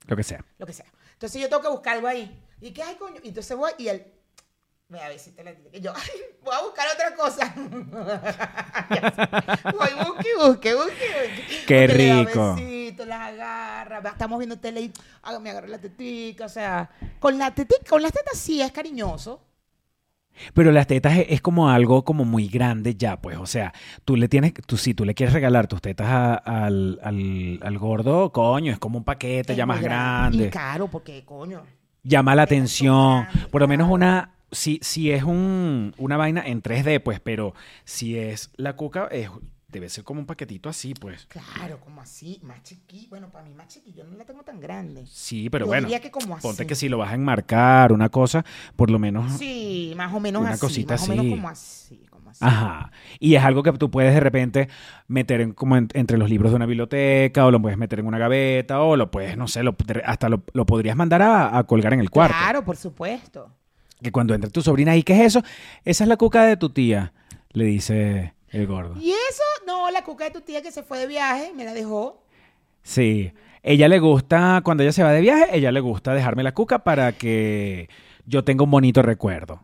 [0.08, 0.43] Lo que sea.
[0.58, 0.86] lo que sea.
[1.13, 2.43] Entonces yo tengo que buscar algo ahí.
[2.60, 3.19] ¿Y qué hay, coño?
[3.24, 4.06] Y entonces voy y él
[4.89, 5.78] me da besito en la teta.
[5.78, 6.10] Y yo, "Ay,
[6.43, 7.54] voy a buscar otra cosa.
[9.74, 11.63] Voy, busque, busque, busque, busque.
[11.67, 12.56] Qué Porque rico.
[12.56, 14.02] besito, las agarra.
[14.10, 14.93] Estamos viendo tele y
[15.24, 16.45] ah, me agarra la tetica.
[16.45, 19.41] O sea, con, la tetica, con las tetas sí es cariñoso.
[20.54, 23.38] Pero las tetas es, es como algo como muy grande ya, pues.
[23.38, 23.74] O sea,
[24.06, 27.78] tú le tienes, tú, si tú le quieres regalar tus tetas a- al, al- al
[27.78, 30.50] gordo, coño, es como un paquete Es ya más grande.
[30.50, 31.62] caro, porque, coño.
[32.04, 33.28] Llama la atención.
[33.52, 38.17] Por lo menos una, si, si es un, una vaina en 3D, pues, pero si
[38.17, 39.30] es la cuca, es,
[39.72, 41.26] debe ser como un paquetito así, pues.
[41.28, 43.08] Claro, como así, más chiqui.
[43.10, 45.06] Bueno, para mí más chiqui, yo no la tengo tan grande.
[45.08, 45.88] Sí, pero Yo bueno.
[45.88, 46.68] diría que como Ponte así.
[46.68, 48.44] que si lo vas a enmarcar, una cosa,
[48.76, 49.32] por lo menos.
[49.38, 50.60] Sí, más o menos Una así.
[50.62, 51.32] cosita más o menos así.
[51.32, 52.40] como así, como así.
[52.46, 52.92] Ajá.
[53.20, 54.68] Y es algo que tú puedes de repente
[55.08, 58.08] meter en- como en- entre los libros de una biblioteca, o lo puedes meter en
[58.08, 61.64] una gaveta, o lo puedes, no sé, lo- hasta lo, lo podrías mandar a, a
[61.66, 62.36] colgar en el cuarto.
[62.38, 63.52] Claro, por supuesto.
[64.02, 65.44] Que cuando entre tu sobrina y ¿qué es eso?
[65.86, 67.14] Esa es la cuca de tu tía,
[67.52, 68.96] le dice el gordo.
[69.00, 71.74] Y eso, no, la cuca de tu tía que se fue de viaje, me la
[71.74, 72.24] dejó.
[72.84, 73.32] Sí.
[73.64, 76.80] Ella le gusta, cuando ella se va de viaje, ella le gusta dejarme la cuca
[76.80, 77.90] para que
[78.26, 79.64] yo tenga un bonito recuerdo.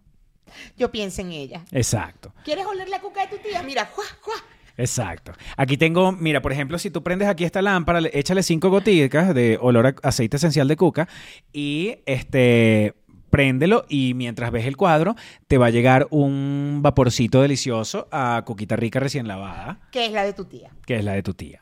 [0.77, 1.65] Yo pienso en ella.
[1.71, 2.33] Exacto.
[2.45, 3.61] ¿Quieres oler la cuca de tu tía?
[3.63, 4.35] Mira, ¡juá, juá!
[4.77, 5.31] Exacto.
[5.55, 9.33] Aquí tengo, mira, por ejemplo, si tú prendes aquí esta lámpara, le- échale cinco goticas
[9.33, 11.07] de olor a aceite esencial de cuca
[11.51, 12.93] y este
[13.29, 15.15] préndelo y mientras ves el cuadro
[15.47, 20.23] te va a llegar un vaporcito delicioso a cuquita rica recién lavada, Que es la
[20.23, 20.71] de tu tía.
[20.85, 21.61] que es la de tu tía.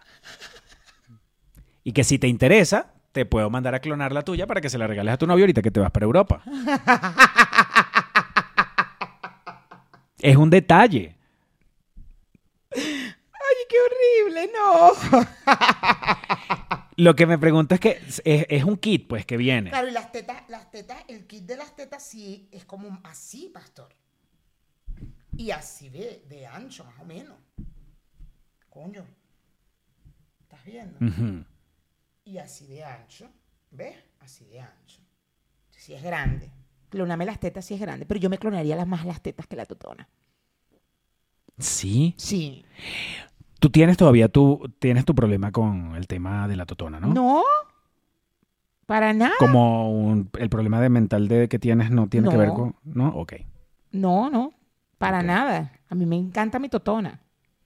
[1.83, 4.77] Y que si te interesa, te puedo mandar a clonar la tuya para que se
[4.77, 6.41] la regales a tu novio ahorita que te vas para Europa.
[10.21, 11.15] Es un detalle.
[12.73, 14.91] Ay, qué horrible, no.
[16.97, 19.69] Lo que me pregunto es que es, es un kit, pues, que viene.
[19.69, 23.49] Claro, y las tetas, las tetas, el kit de las tetas sí es como así,
[23.53, 23.93] pastor.
[25.37, 27.37] Y así de, de ancho, más o menos.
[28.69, 29.05] Coño.
[30.41, 31.45] ¿Estás viendo?
[32.23, 33.29] Y así de ancho.
[33.71, 33.97] ¿Ves?
[34.19, 35.01] Así de ancho.
[35.71, 36.49] Sí es grande.
[36.89, 39.57] Cloname las tetas sí es grande, pero yo me clonaría las más las tetas que
[39.57, 40.07] la totona.
[41.57, 42.15] Sí.
[42.17, 42.65] Sí.
[43.65, 47.07] Tú tienes todavía tu, tienes tu problema con el tema de la totona, ¿no?
[47.15, 47.41] ¿No?
[48.85, 49.33] Para nada.
[49.39, 52.75] Como un- el problema de mental de que tienes no tiene que ver con...
[52.83, 53.07] ¿No?
[53.15, 53.33] Ok.
[53.91, 54.53] No, no.
[54.99, 55.71] Para nada.
[55.89, 57.21] A mí me encanta mi totona.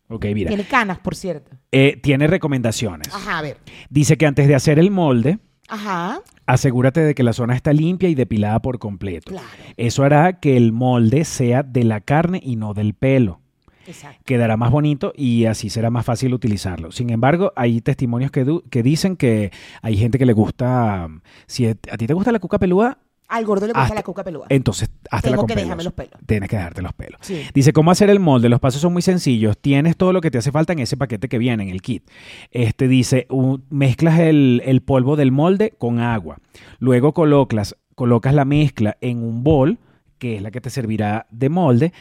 [0.07, 0.47] Ok, mira.
[0.47, 1.51] Tiene canas, por cierto.
[1.73, 3.13] Eh, tiene recomendaciones.
[3.13, 3.57] Ajá, a ver.
[3.89, 6.21] Dice que antes de hacer el molde, Ajá.
[6.45, 9.31] asegúrate de que la zona está limpia y depilada por completo.
[9.31, 9.47] Claro.
[9.75, 13.41] Eso hará que el molde sea de la carne y no del pelo.
[13.89, 14.21] Exacto.
[14.25, 16.91] Quedará más bonito y así será más fácil utilizarlo.
[16.91, 21.07] Sin embargo, hay testimonios que, que dicen que hay gente que le gusta...
[21.47, 22.97] Si a ti te gusta la cuca peluda,
[23.27, 24.45] Al gordo le gusta la cuca peluda.
[24.49, 26.19] entonces hazte Tengo que dejarme los pelos.
[26.25, 27.19] Tienes que dejarte los pelos.
[27.21, 27.43] Sí.
[27.53, 28.49] Dice, ¿cómo hacer el molde?
[28.49, 29.57] Los pasos son muy sencillos.
[29.57, 32.03] Tienes todo lo que te hace falta en ese paquete que viene, en el kit.
[32.51, 33.27] Este dice,
[33.69, 36.39] mezclas el, el polvo del molde con agua.
[36.79, 39.77] Luego colocas, colocas la mezcla en un bol,
[40.19, 41.93] que es la que te servirá de molde.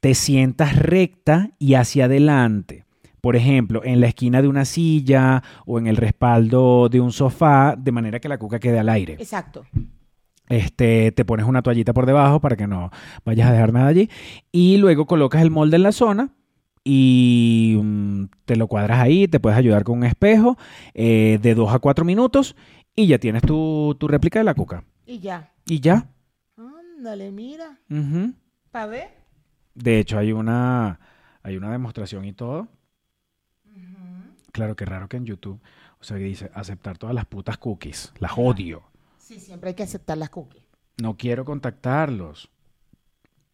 [0.00, 2.84] Te sientas recta y hacia adelante.
[3.20, 7.74] Por ejemplo, en la esquina de una silla o en el respaldo de un sofá,
[7.76, 9.14] de manera que la cuca quede al aire.
[9.14, 9.66] Exacto.
[10.48, 12.90] Este, te pones una toallita por debajo para que no
[13.24, 14.08] vayas a dejar nada allí.
[14.52, 16.30] Y luego colocas el molde en la zona
[16.84, 19.26] y mm, te lo cuadras ahí.
[19.26, 20.56] Te puedes ayudar con un espejo
[20.94, 22.54] eh, de 2 a 4 minutos
[22.94, 24.84] y ya tienes tu, tu réplica de la cuca.
[25.04, 25.52] Y ya.
[25.66, 26.08] Y ya.
[26.96, 27.78] Ándale, mira.
[28.70, 29.10] ¿Para ver?
[29.74, 30.98] De hecho, hay una,
[31.42, 32.68] hay una demostración y todo.
[34.52, 35.60] Claro, que raro que en YouTube,
[36.00, 38.14] o sea, que dice aceptar todas las putas cookies.
[38.18, 38.82] Las odio.
[39.18, 40.64] Sí, siempre hay que aceptar las cookies.
[41.02, 42.50] No quiero contactarlos.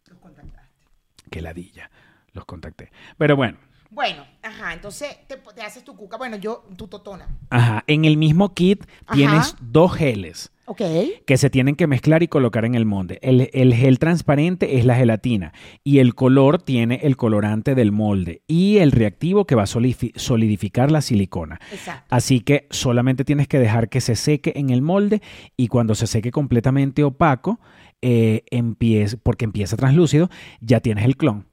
[0.07, 0.85] Los contactaste.
[1.29, 1.91] Qué ladilla.
[2.31, 2.91] Los contacté.
[3.17, 3.57] Pero bueno.
[3.93, 6.17] Bueno, ajá, entonces te, te haces tu cuca.
[6.17, 7.27] Bueno, yo, tu totona.
[7.51, 9.15] Ajá, en el mismo kit Ajá.
[9.15, 10.81] tienes dos geles Ok.
[11.27, 13.19] que se tienen que mezclar y colocar en el molde.
[13.21, 15.53] El, el gel transparente es la gelatina
[15.83, 20.89] y el color tiene el colorante del molde y el reactivo que va a solidificar
[20.89, 21.59] la silicona.
[21.71, 22.07] Exacto.
[22.09, 25.21] Así que solamente tienes que dejar que se seque en el molde
[25.55, 27.59] y cuando se seque completamente opaco,
[28.01, 30.29] eh, empiece, porque empieza translúcido,
[30.61, 31.45] ya tienes el clon.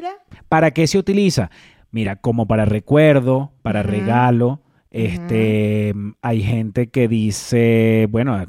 [0.00, 0.14] Mira.
[0.48, 1.50] ¿Para qué se utiliza?
[1.90, 4.62] Mira, como para recuerdo, para regalo.
[4.90, 8.46] Este, hay gente que dice, bueno,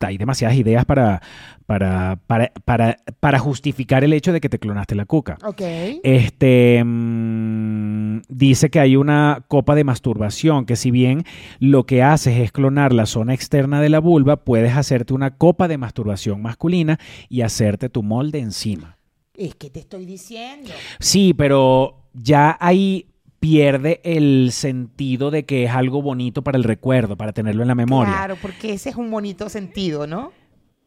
[0.00, 1.22] hay demasiadas ideas para,
[1.66, 5.38] para, para, para, para justificar el hecho de que te clonaste la cuca.
[5.44, 5.62] Ok.
[6.02, 11.24] Este mm, dice que hay una copa de masturbación, que si bien
[11.60, 15.68] lo que haces es clonar la zona externa de la vulva, puedes hacerte una copa
[15.68, 18.97] de masturbación masculina y hacerte tu molde encima.
[19.38, 20.70] Es que te estoy diciendo.
[20.98, 23.06] Sí, pero ya ahí
[23.38, 27.76] pierde el sentido de que es algo bonito para el recuerdo, para tenerlo en la
[27.76, 28.12] memoria.
[28.12, 30.32] Claro, porque ese es un bonito sentido, ¿no?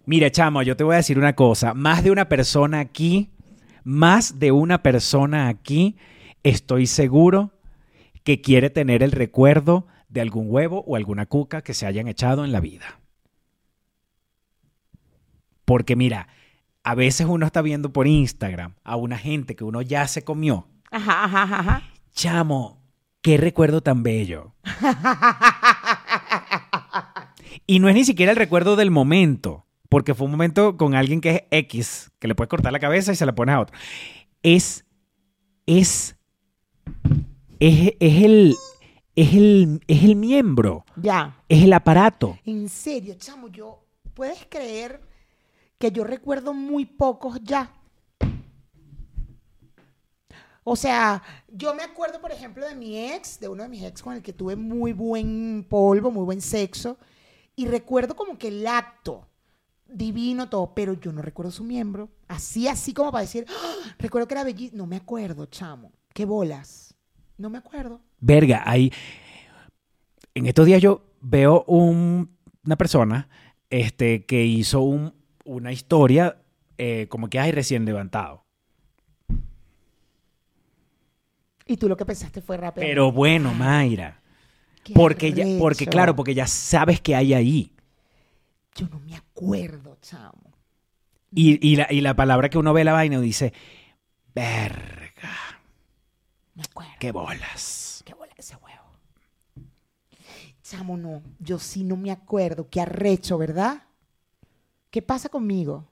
[0.05, 1.73] Mira, chamo, yo te voy a decir una cosa.
[1.73, 3.29] Más de una persona aquí,
[3.85, 5.95] más de una persona aquí,
[6.43, 7.51] estoy seguro
[8.25, 12.43] que quiere tener el recuerdo de algún huevo o alguna cuca que se hayan echado
[12.43, 12.99] en la vida.
[15.63, 16.27] Porque mira,
[16.83, 20.67] a veces uno está viendo por Instagram a una gente que uno ya se comió.
[20.91, 21.83] Ajá, ajá, ajá.
[22.13, 22.81] Chamo,
[23.21, 24.53] qué recuerdo tan bello.
[27.67, 31.21] Y no es ni siquiera el recuerdo del momento, porque fue un momento con alguien
[31.21, 33.77] que es X, que le puedes cortar la cabeza y se la pones a otro.
[34.43, 34.85] Es,
[35.65, 36.17] es,
[37.59, 38.55] es, es el,
[39.15, 41.37] es el, es el miembro, Ya.
[41.47, 42.37] es el aparato.
[42.45, 43.85] En serio, chamo, yo.
[44.13, 45.01] ¿Puedes creer
[45.81, 47.73] que yo recuerdo muy pocos ya?
[50.63, 54.01] O sea, yo me acuerdo, por ejemplo, de mi ex, de uno de mis ex
[54.03, 56.97] con el que tuve muy buen polvo, muy buen sexo,
[57.55, 59.27] y recuerdo como que el acto
[59.87, 62.09] divino todo, pero yo no recuerdo su miembro.
[62.27, 64.77] Así, así como para decir, "Ah, recuerdo que era bellísimo.
[64.77, 65.91] No me acuerdo, chamo.
[66.13, 66.95] ¿Qué bolas?
[67.37, 67.99] No me acuerdo.
[68.19, 68.93] Verga, hay.
[70.35, 73.27] En estos días yo veo un- una persona
[73.71, 75.13] este, que hizo un-
[75.45, 76.41] una historia
[76.77, 78.45] eh, como que hay recién levantado.
[81.65, 82.85] Y tú lo que pensaste fue rápido.
[82.85, 84.19] Pero bueno, Mayra.
[84.83, 87.73] Qué Porque, ya, porque claro, porque ya sabes que hay ahí.
[88.75, 90.51] Yo no me acuerdo, chamo.
[91.33, 93.53] Y, y la, y la palabra que uno ve la vaina dice,
[94.33, 95.61] Verga.
[96.55, 96.93] Me acuerdo.
[96.99, 98.03] Qué bolas.
[98.05, 98.81] ¿Qué bola ese huevo?
[100.63, 101.21] Chamo, no.
[101.39, 102.69] Yo sí no me acuerdo.
[102.69, 103.83] Qué arrecho, ¿verdad?
[104.91, 105.89] ¿Qué pasa conmigo?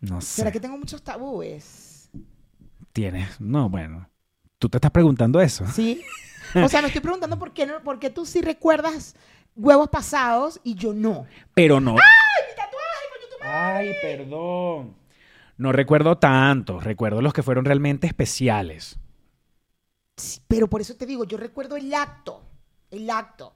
[0.00, 0.36] No sé.
[0.36, 2.10] ¿Será que tengo muchos tabúes?
[2.92, 3.40] Tienes.
[3.40, 4.08] No, bueno.
[4.58, 5.66] Tú te estás preguntando eso.
[5.66, 6.02] ¿Sí?
[6.54, 9.14] O sea, me estoy preguntando por qué, no, por qué tú sí recuerdas
[9.54, 11.26] huevos pasados y yo no.
[11.54, 11.96] Pero no.
[13.42, 14.96] ¡Ay, perdón!
[15.58, 16.80] No recuerdo tanto.
[16.80, 18.98] Recuerdo los que fueron realmente especiales.
[20.16, 22.42] Sí, Pero por eso te digo, yo recuerdo el acto.
[22.90, 23.54] El acto.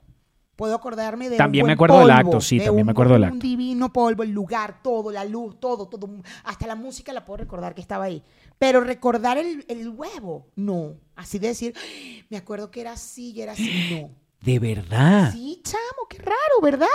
[0.55, 1.35] Puedo acordarme de.
[1.35, 3.21] un También me buen acuerdo del polvo, acto, sí, de también un- me acuerdo del
[3.23, 3.39] Un acto.
[3.39, 6.09] divino polvo, el lugar, todo, la luz, todo, todo.
[6.43, 8.21] Hasta la música la puedo recordar que estaba ahí.
[8.59, 10.95] Pero recordar el, el huevo, no.
[11.15, 14.11] Así de decir, "Ay, me acuerdo que era así y era así, no.
[14.41, 15.31] De verdad.
[15.31, 16.87] Sí, chamo, qué raro, ¿verdad?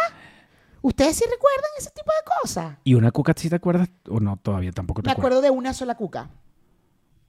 [0.83, 2.77] ¿Ustedes sí recuerdan ese tipo de cosas?
[2.85, 3.89] ¿Y una cuca sí te acuerdas?
[4.09, 4.37] ¿O no?
[4.37, 6.31] Todavía tampoco te Me acuerdo de una sola cuca.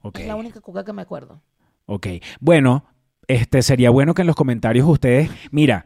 [0.01, 0.19] Ok.
[0.19, 1.41] Es la única cuca que me acuerdo.
[1.87, 2.07] Ok.
[2.39, 2.85] Bueno,
[3.27, 5.85] este sería bueno que en los comentarios ustedes, mira,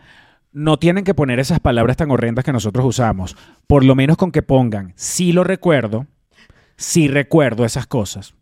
[0.54, 3.36] no tienen que poner esas palabras tan horrendas que nosotros usamos.
[3.68, 6.08] Por lo menos con que pongan, sí lo recuerdo,
[6.78, 8.34] sí recuerdo esas cosas.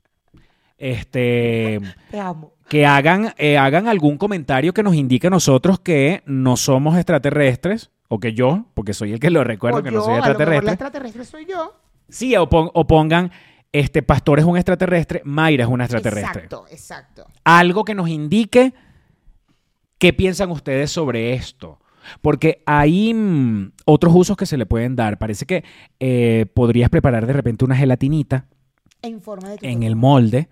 [0.78, 1.80] Este,
[2.10, 2.54] Te amo.
[2.70, 7.92] que hagan, eh, hagan algún comentario que nos indique a nosotros que no somos extraterrestres,
[8.08, 10.16] o que yo, porque soy el que lo recuerdo, O que yo, no soy a
[10.16, 10.66] lo mejor extraterrestre.
[10.66, 11.80] la extraterrestre soy yo.
[12.08, 13.32] Sí, o, pon- o pongan,
[13.72, 16.44] este pastor es un extraterrestre, Mayra es una extraterrestre.
[16.46, 17.26] Exacto, exacto.
[17.44, 18.74] Algo que nos indique
[20.00, 21.80] qué piensan ustedes sobre esto.
[22.22, 25.18] Porque hay mm, otros usos que se le pueden dar.
[25.18, 25.64] Parece que
[26.00, 28.48] eh, podrías preparar de repente una gelatinita
[29.02, 30.50] En forma de el molde.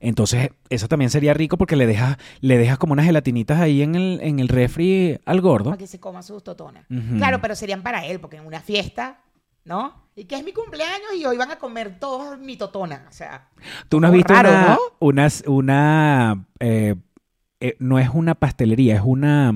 [0.00, 3.94] Entonces, eso también sería rico porque le dejas, le dejas como unas gelatinitas ahí en
[3.94, 5.66] el, en el refri al gordo.
[5.66, 6.86] para que se coma sus totonas.
[7.18, 9.20] Claro, pero serían para él, porque en una fiesta,
[9.64, 10.08] ¿no?
[10.16, 13.06] Y que es mi cumpleaños y hoy van a comer todos mi totona.
[13.10, 13.48] O sea,
[13.90, 15.52] Tú no has visto raro, una, ¿no?
[15.52, 16.94] una, eh,
[17.60, 19.52] eh, no es una pastelería, es una,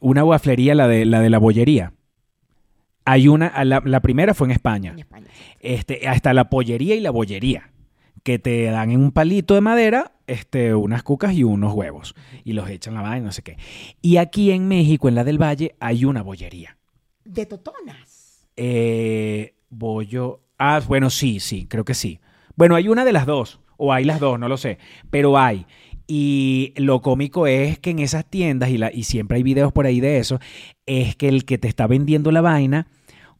[0.00, 1.92] una waflería, la de la, de la bollería.
[3.04, 4.92] Hay una, la, la primera fue en España.
[4.92, 5.26] En España.
[5.60, 7.70] Este, hasta la pollería y la bollería,
[8.22, 12.14] que te dan en un palito de madera este, unas cucas y unos huevos,
[12.44, 13.56] y los echan la vaina, no sé qué.
[14.02, 16.76] Y aquí en México, en la del Valle, hay una bollería.
[17.24, 18.46] De totonas.
[18.56, 20.40] Eh, bollo.
[20.58, 22.20] Ah, bueno, sí, sí, creo que sí.
[22.56, 24.78] Bueno, hay una de las dos, o hay las dos, no lo sé,
[25.10, 25.66] pero hay.
[26.10, 29.84] Y lo cómico es que en esas tiendas, y, la, y siempre hay videos por
[29.84, 30.40] ahí de eso,
[30.86, 32.86] es que el que te está vendiendo la vaina,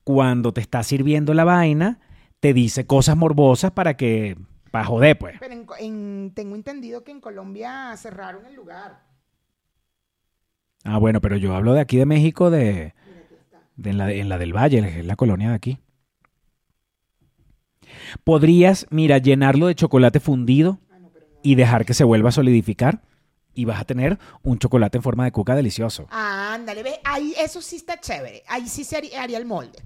[0.04, 1.98] cuando te está sirviendo la vaina,
[2.40, 4.36] te dice cosas morbosas para que,
[4.70, 5.36] para joder, pues.
[5.40, 9.02] Pero en, en- tengo entendido que en Colombia cerraron el lugar.
[10.84, 12.92] Ah, bueno, pero yo hablo de aquí de México, de,
[13.76, 15.78] de en, la, en la del Valle, es la colonia de aquí.
[18.24, 20.78] Podrías, mira, llenarlo de chocolate fundido
[21.51, 23.01] y dejar que se vuelva a solidificar
[23.55, 26.07] y vas a tener un chocolate en forma de cuca delicioso.
[26.11, 28.42] Ah, ándale, ve, ahí eso sí está chévere.
[28.49, 29.78] Ahí sí se haría, el molde.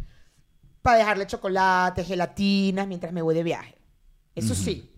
[0.83, 3.77] Para dejarle chocolate, gelatinas mientras me voy de viaje.
[4.35, 4.91] Eso sí.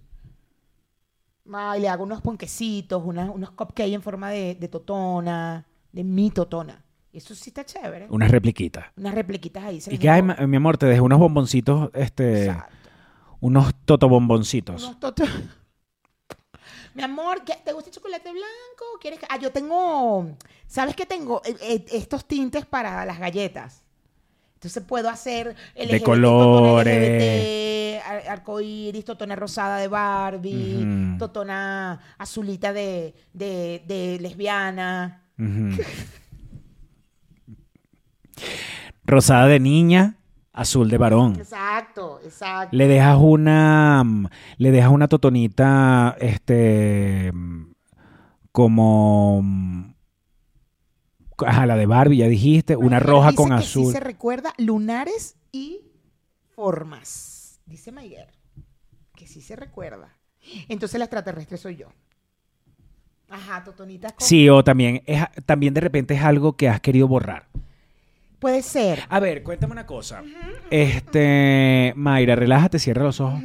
[1.52, 6.30] Ay, le hago unos ponquecitos, unas- unos cupcakes en forma de, de totona, de mi
[6.30, 6.82] totona.
[7.12, 8.06] Eso sí está chévere.
[8.10, 8.86] Unas repliquitas.
[8.96, 9.80] Unas repliquitas ahí.
[9.80, 10.40] se Y que, ay, dejo.
[10.40, 12.74] ma- mi amor, te dejé unos bomboncitos, este, Exacto.
[13.40, 14.82] unos totobomboncitos.
[14.82, 15.24] Unos toto-
[16.94, 18.84] Mi amor, ¿qué- ¿te gusta el chocolate blanco?
[19.00, 20.28] ¿Quieres que- Ah, yo tengo,
[20.66, 21.42] ¿sabes qué tengo?
[21.44, 23.82] Eh, eh, estos tintes para las galletas.
[24.54, 26.96] Entonces puedo hacer De LGBT, colores.
[26.96, 35.22] LGBT, ar- arcoíris, totona rosada de Barbie, totona azulita de, de, de lesbiana.
[39.06, 40.16] Rosada de niña,
[40.54, 41.34] azul de varón.
[41.36, 42.74] Exacto, exacto.
[42.74, 44.02] Le dejas una.
[44.04, 44.26] mm,
[44.56, 46.16] Le dejas una totonita.
[46.18, 47.30] Este.
[47.32, 47.72] mm,
[48.52, 49.42] Como.
[49.42, 49.94] mm,
[51.46, 52.76] Ajá, la de Barbie, ya dijiste.
[52.76, 53.86] Una roja dice con que azul.
[53.86, 55.80] Sí se recuerda lunares y
[56.54, 57.60] formas.
[57.66, 58.32] Dice Mayer.
[59.16, 60.16] Que sí se recuerda.
[60.68, 61.88] Entonces la extraterrestre soy yo.
[63.28, 64.24] Ajá, totonitas con...
[64.26, 67.48] Sí, o también, es, también de repente es algo que has querido borrar.
[68.44, 69.04] Puede ser.
[69.08, 70.22] A ver, cuéntame una cosa.
[70.68, 71.94] Este.
[71.96, 73.40] Mayra, relájate, cierra los ojos.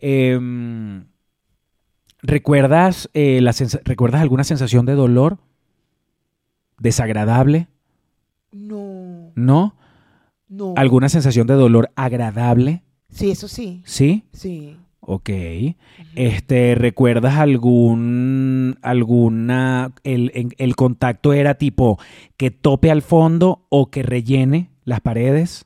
[0.00, 1.06] Em,
[2.20, 5.38] ¿Recuerdas, eh, la ¿Recuerdas alguna sensación de dolor?
[6.78, 7.68] ¿Desagradable?
[8.50, 9.76] No, ¿No?
[10.48, 10.74] no.
[10.76, 12.82] ¿Alguna sensación de dolor agradable?
[13.08, 13.82] Sí, eso sí.
[13.84, 14.24] ¿Sí?
[14.32, 14.76] Sí.
[15.12, 15.30] Ok.
[16.14, 21.98] Este, ¿recuerdas algún alguna el, el contacto era tipo
[22.36, 25.64] que tope al fondo o que rellene las paredes?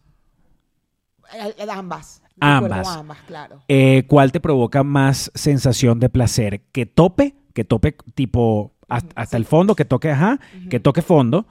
[1.31, 2.23] A- a- Ambas.
[2.41, 2.89] Ambas.
[2.89, 3.61] ambas, claro.
[3.69, 6.63] Eh, ¿Cuál te provoca más sensación de placer?
[6.73, 7.35] ¿Que tope?
[7.53, 9.77] ¿Que tope tipo hasta, hasta el fondo?
[9.77, 10.41] ¿Que toque, ajá?
[10.71, 11.47] ¿Que toque fondo?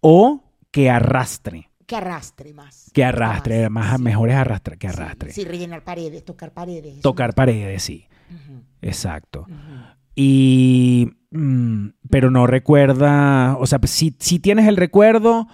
[0.00, 1.70] ¿O que arrastre?
[1.86, 2.90] Que arrastre más.
[2.92, 4.02] Que arrastre, más, Sí.
[4.02, 5.32] mejor es arrastre que arrastre.
[5.32, 7.00] Sí, rellenar paredes, tocar paredes.
[7.00, 8.06] Tocar paredes, sí.
[8.82, 9.46] Exacto.
[10.14, 11.10] Y.
[11.30, 13.56] mm, pero no recuerda.
[13.58, 15.46] O sea, si, si tienes el recuerdo,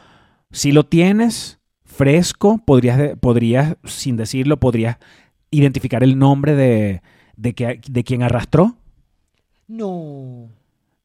[0.51, 4.97] si lo tienes fresco, podrías, podrías, sin decirlo, podrías
[5.51, 7.03] identificar el nombre de,
[7.37, 8.77] de, que, de quien arrastró.
[9.69, 10.49] No.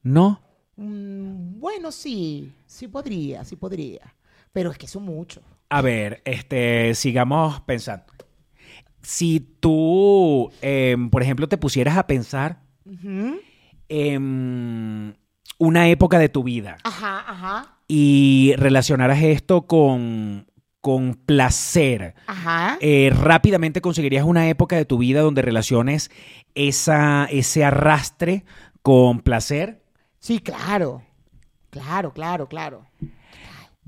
[0.03, 0.41] No.
[0.77, 2.53] Mm, bueno, sí.
[2.65, 4.13] Sí podría, sí podría.
[4.53, 5.43] Pero es que son muchos.
[5.69, 8.05] A ver, este, sigamos pensando.
[9.01, 12.61] Si tú, em, por ejemplo, te pusieras a pensar
[13.89, 15.17] en
[15.59, 17.77] una época de tu vida Ajá, ajá.
[17.87, 20.47] y relacionaras esto con,
[20.81, 22.77] con placer, Ajá.
[22.81, 26.11] eh, rápidamente conseguirías una época de tu vida donde relaciones
[26.55, 28.43] esa, ese arrastre
[28.81, 29.83] con placer.
[30.19, 31.03] Sí, claro.
[31.69, 32.85] Claro, claro, claro.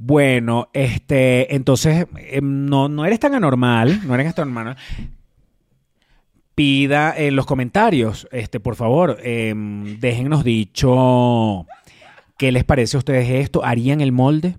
[0.01, 4.77] Bueno, este, entonces em, no, no eres tan anormal, no eres tan anormal.
[6.55, 11.65] Pida en los comentarios, este, por favor, em, déjennos dicho
[12.37, 13.63] qué les parece a ustedes esto.
[13.63, 14.57] ¿Harían el molde?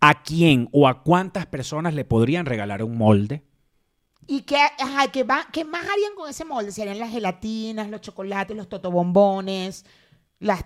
[0.00, 3.42] ¿A quién o a cuántas personas le podrían regalar un molde?
[4.28, 6.70] ¿Y qué, ajá, qué, va- qué más harían con ese molde?
[6.72, 9.84] ¿Serían las gelatinas, los chocolates, los totobombones,
[10.38, 10.64] las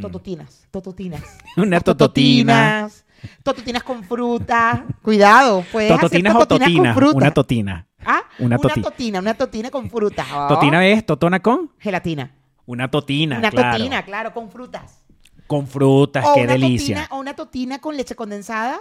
[0.00, 1.22] tototinas, tototinas?
[1.56, 2.54] Una Las tototina.
[2.82, 3.04] tototinas,
[3.42, 4.84] Tototinas con fruta.
[5.02, 6.94] Cuidado, puedes hacer ¿Tototinas o tototinas totina?
[6.94, 7.16] con fruta.
[7.16, 7.86] Una totina.
[8.06, 8.20] ¿Ah?
[8.38, 10.24] una Una, toti- totina, una totina con fruta.
[10.32, 11.70] Oh, ¿Totina es totona con?
[11.78, 12.30] Gelatina.
[12.64, 13.76] Una totina, Una claro.
[13.76, 15.00] totina, claro, con frutas.
[15.48, 16.96] Con frutas, o qué una delicia.
[16.96, 18.78] Totina, o una totina con leche condensada.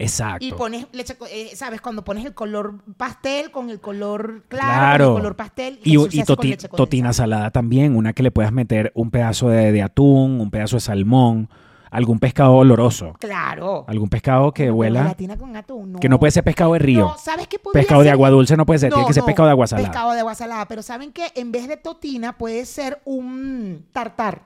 [0.00, 0.44] Exacto.
[0.44, 0.86] Y pones
[1.30, 1.80] eh, ¿sabes?
[1.80, 5.04] Cuando pones el color pastel con el color claro, Claro.
[5.06, 5.80] con el color pastel.
[5.82, 9.72] Y, y toti- leche totina salada también, una que le puedas meter un pedazo de,
[9.72, 11.48] de atún, un pedazo de salmón,
[11.90, 13.86] algún pescado oloroso, Claro.
[13.88, 15.98] algún pescado que Pero huela, con atún, no.
[15.98, 18.12] que no puede ser pescado de río, No, ¿sabes qué pescado de ser?
[18.12, 19.88] agua dulce no puede ser, tiene No, que ser no, pescado de agua salada.
[19.88, 20.66] Pescado de agua salada.
[20.66, 21.32] Pero ¿saben qué?
[21.34, 24.42] En vez de totina puede ser un tartar.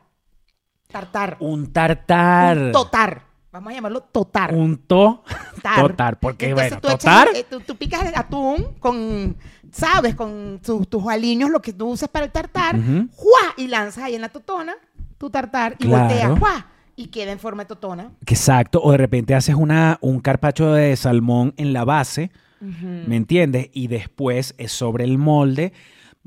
[0.90, 1.36] Tartar.
[1.40, 3.22] Un tartar, Un totar.
[3.53, 4.55] Vamos a llamarlo totar.
[4.55, 5.22] un to,
[5.57, 5.80] Totar.
[5.88, 9.36] totar, porque Entonces, bueno, tú echas- totar, eh, tú, tú picas el atún con,
[9.70, 10.14] ¿sabes?
[10.14, 12.76] Con tus- tus aliños, lo que tú usas para el tartar.
[13.14, 13.55] ¡Juá!
[13.59, 14.74] Y lanzas ahí en la totona
[15.18, 16.05] tu tartar y Claro.
[16.09, 16.38] volteas.
[16.38, 16.66] ¡Juá!
[16.96, 18.11] Y queda en forma de totona.
[18.26, 22.30] exacto, o de repente haces una, un carpacho de salmón en la base,
[22.61, 23.68] ¿me entiendes?
[23.72, 25.72] Y después es sobre el molde,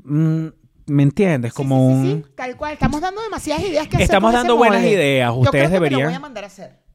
[0.04, 0.46] mm,
[0.86, 1.52] ¿me entiendes?
[1.52, 2.22] Sí, Como sí, sí, un...
[2.24, 2.72] sí, tal cual.
[2.74, 4.92] Estamos dando demasiadas ideas que hacer Estamos ese dando buenas molde.
[4.94, 5.30] ideas.
[5.30, 6.85] Yo Ustedes creo que Me deberían- lo voy a mandar a hacer.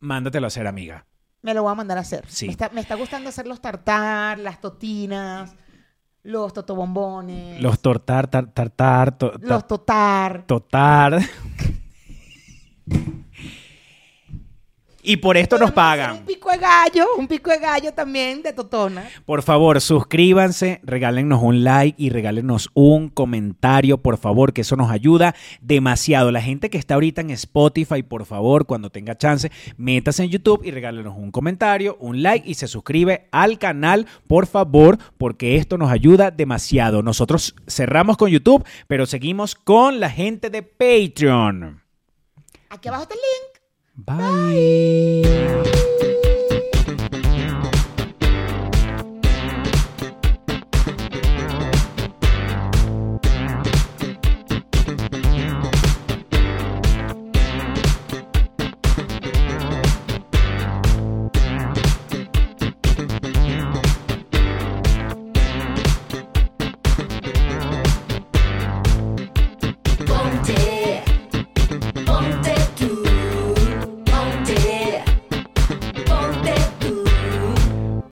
[0.00, 1.06] Mándatelo a hacer, amiga.
[1.42, 2.24] Me lo voy a mandar a hacer.
[2.28, 2.46] Sí.
[2.46, 5.54] Me, está, me está gustando hacer los tartar, las totinas,
[6.22, 10.44] los totobombones, Los tortar, tar, tartar, to- tar- los totar.
[10.46, 11.20] totar.
[15.02, 16.18] y por esto nos pagan.
[16.18, 19.08] Un pico de gallo, un pico de gallo también de totona.
[19.24, 24.90] Por favor, suscríbanse, regálenos un like y regálenos un comentario, por favor, que eso nos
[24.90, 26.30] ayuda demasiado.
[26.30, 30.64] La gente que está ahorita en Spotify, por favor, cuando tenga chance, métase en YouTube
[30.64, 35.78] y regálenos un comentario, un like y se suscribe al canal, por favor, porque esto
[35.78, 37.02] nos ayuda demasiado.
[37.02, 41.82] Nosotros cerramos con YouTube, pero seguimos con la gente de Patreon.
[42.68, 43.49] Aquí abajo está el link.
[44.06, 45.22] Bye.
[45.24, 46.16] Bye.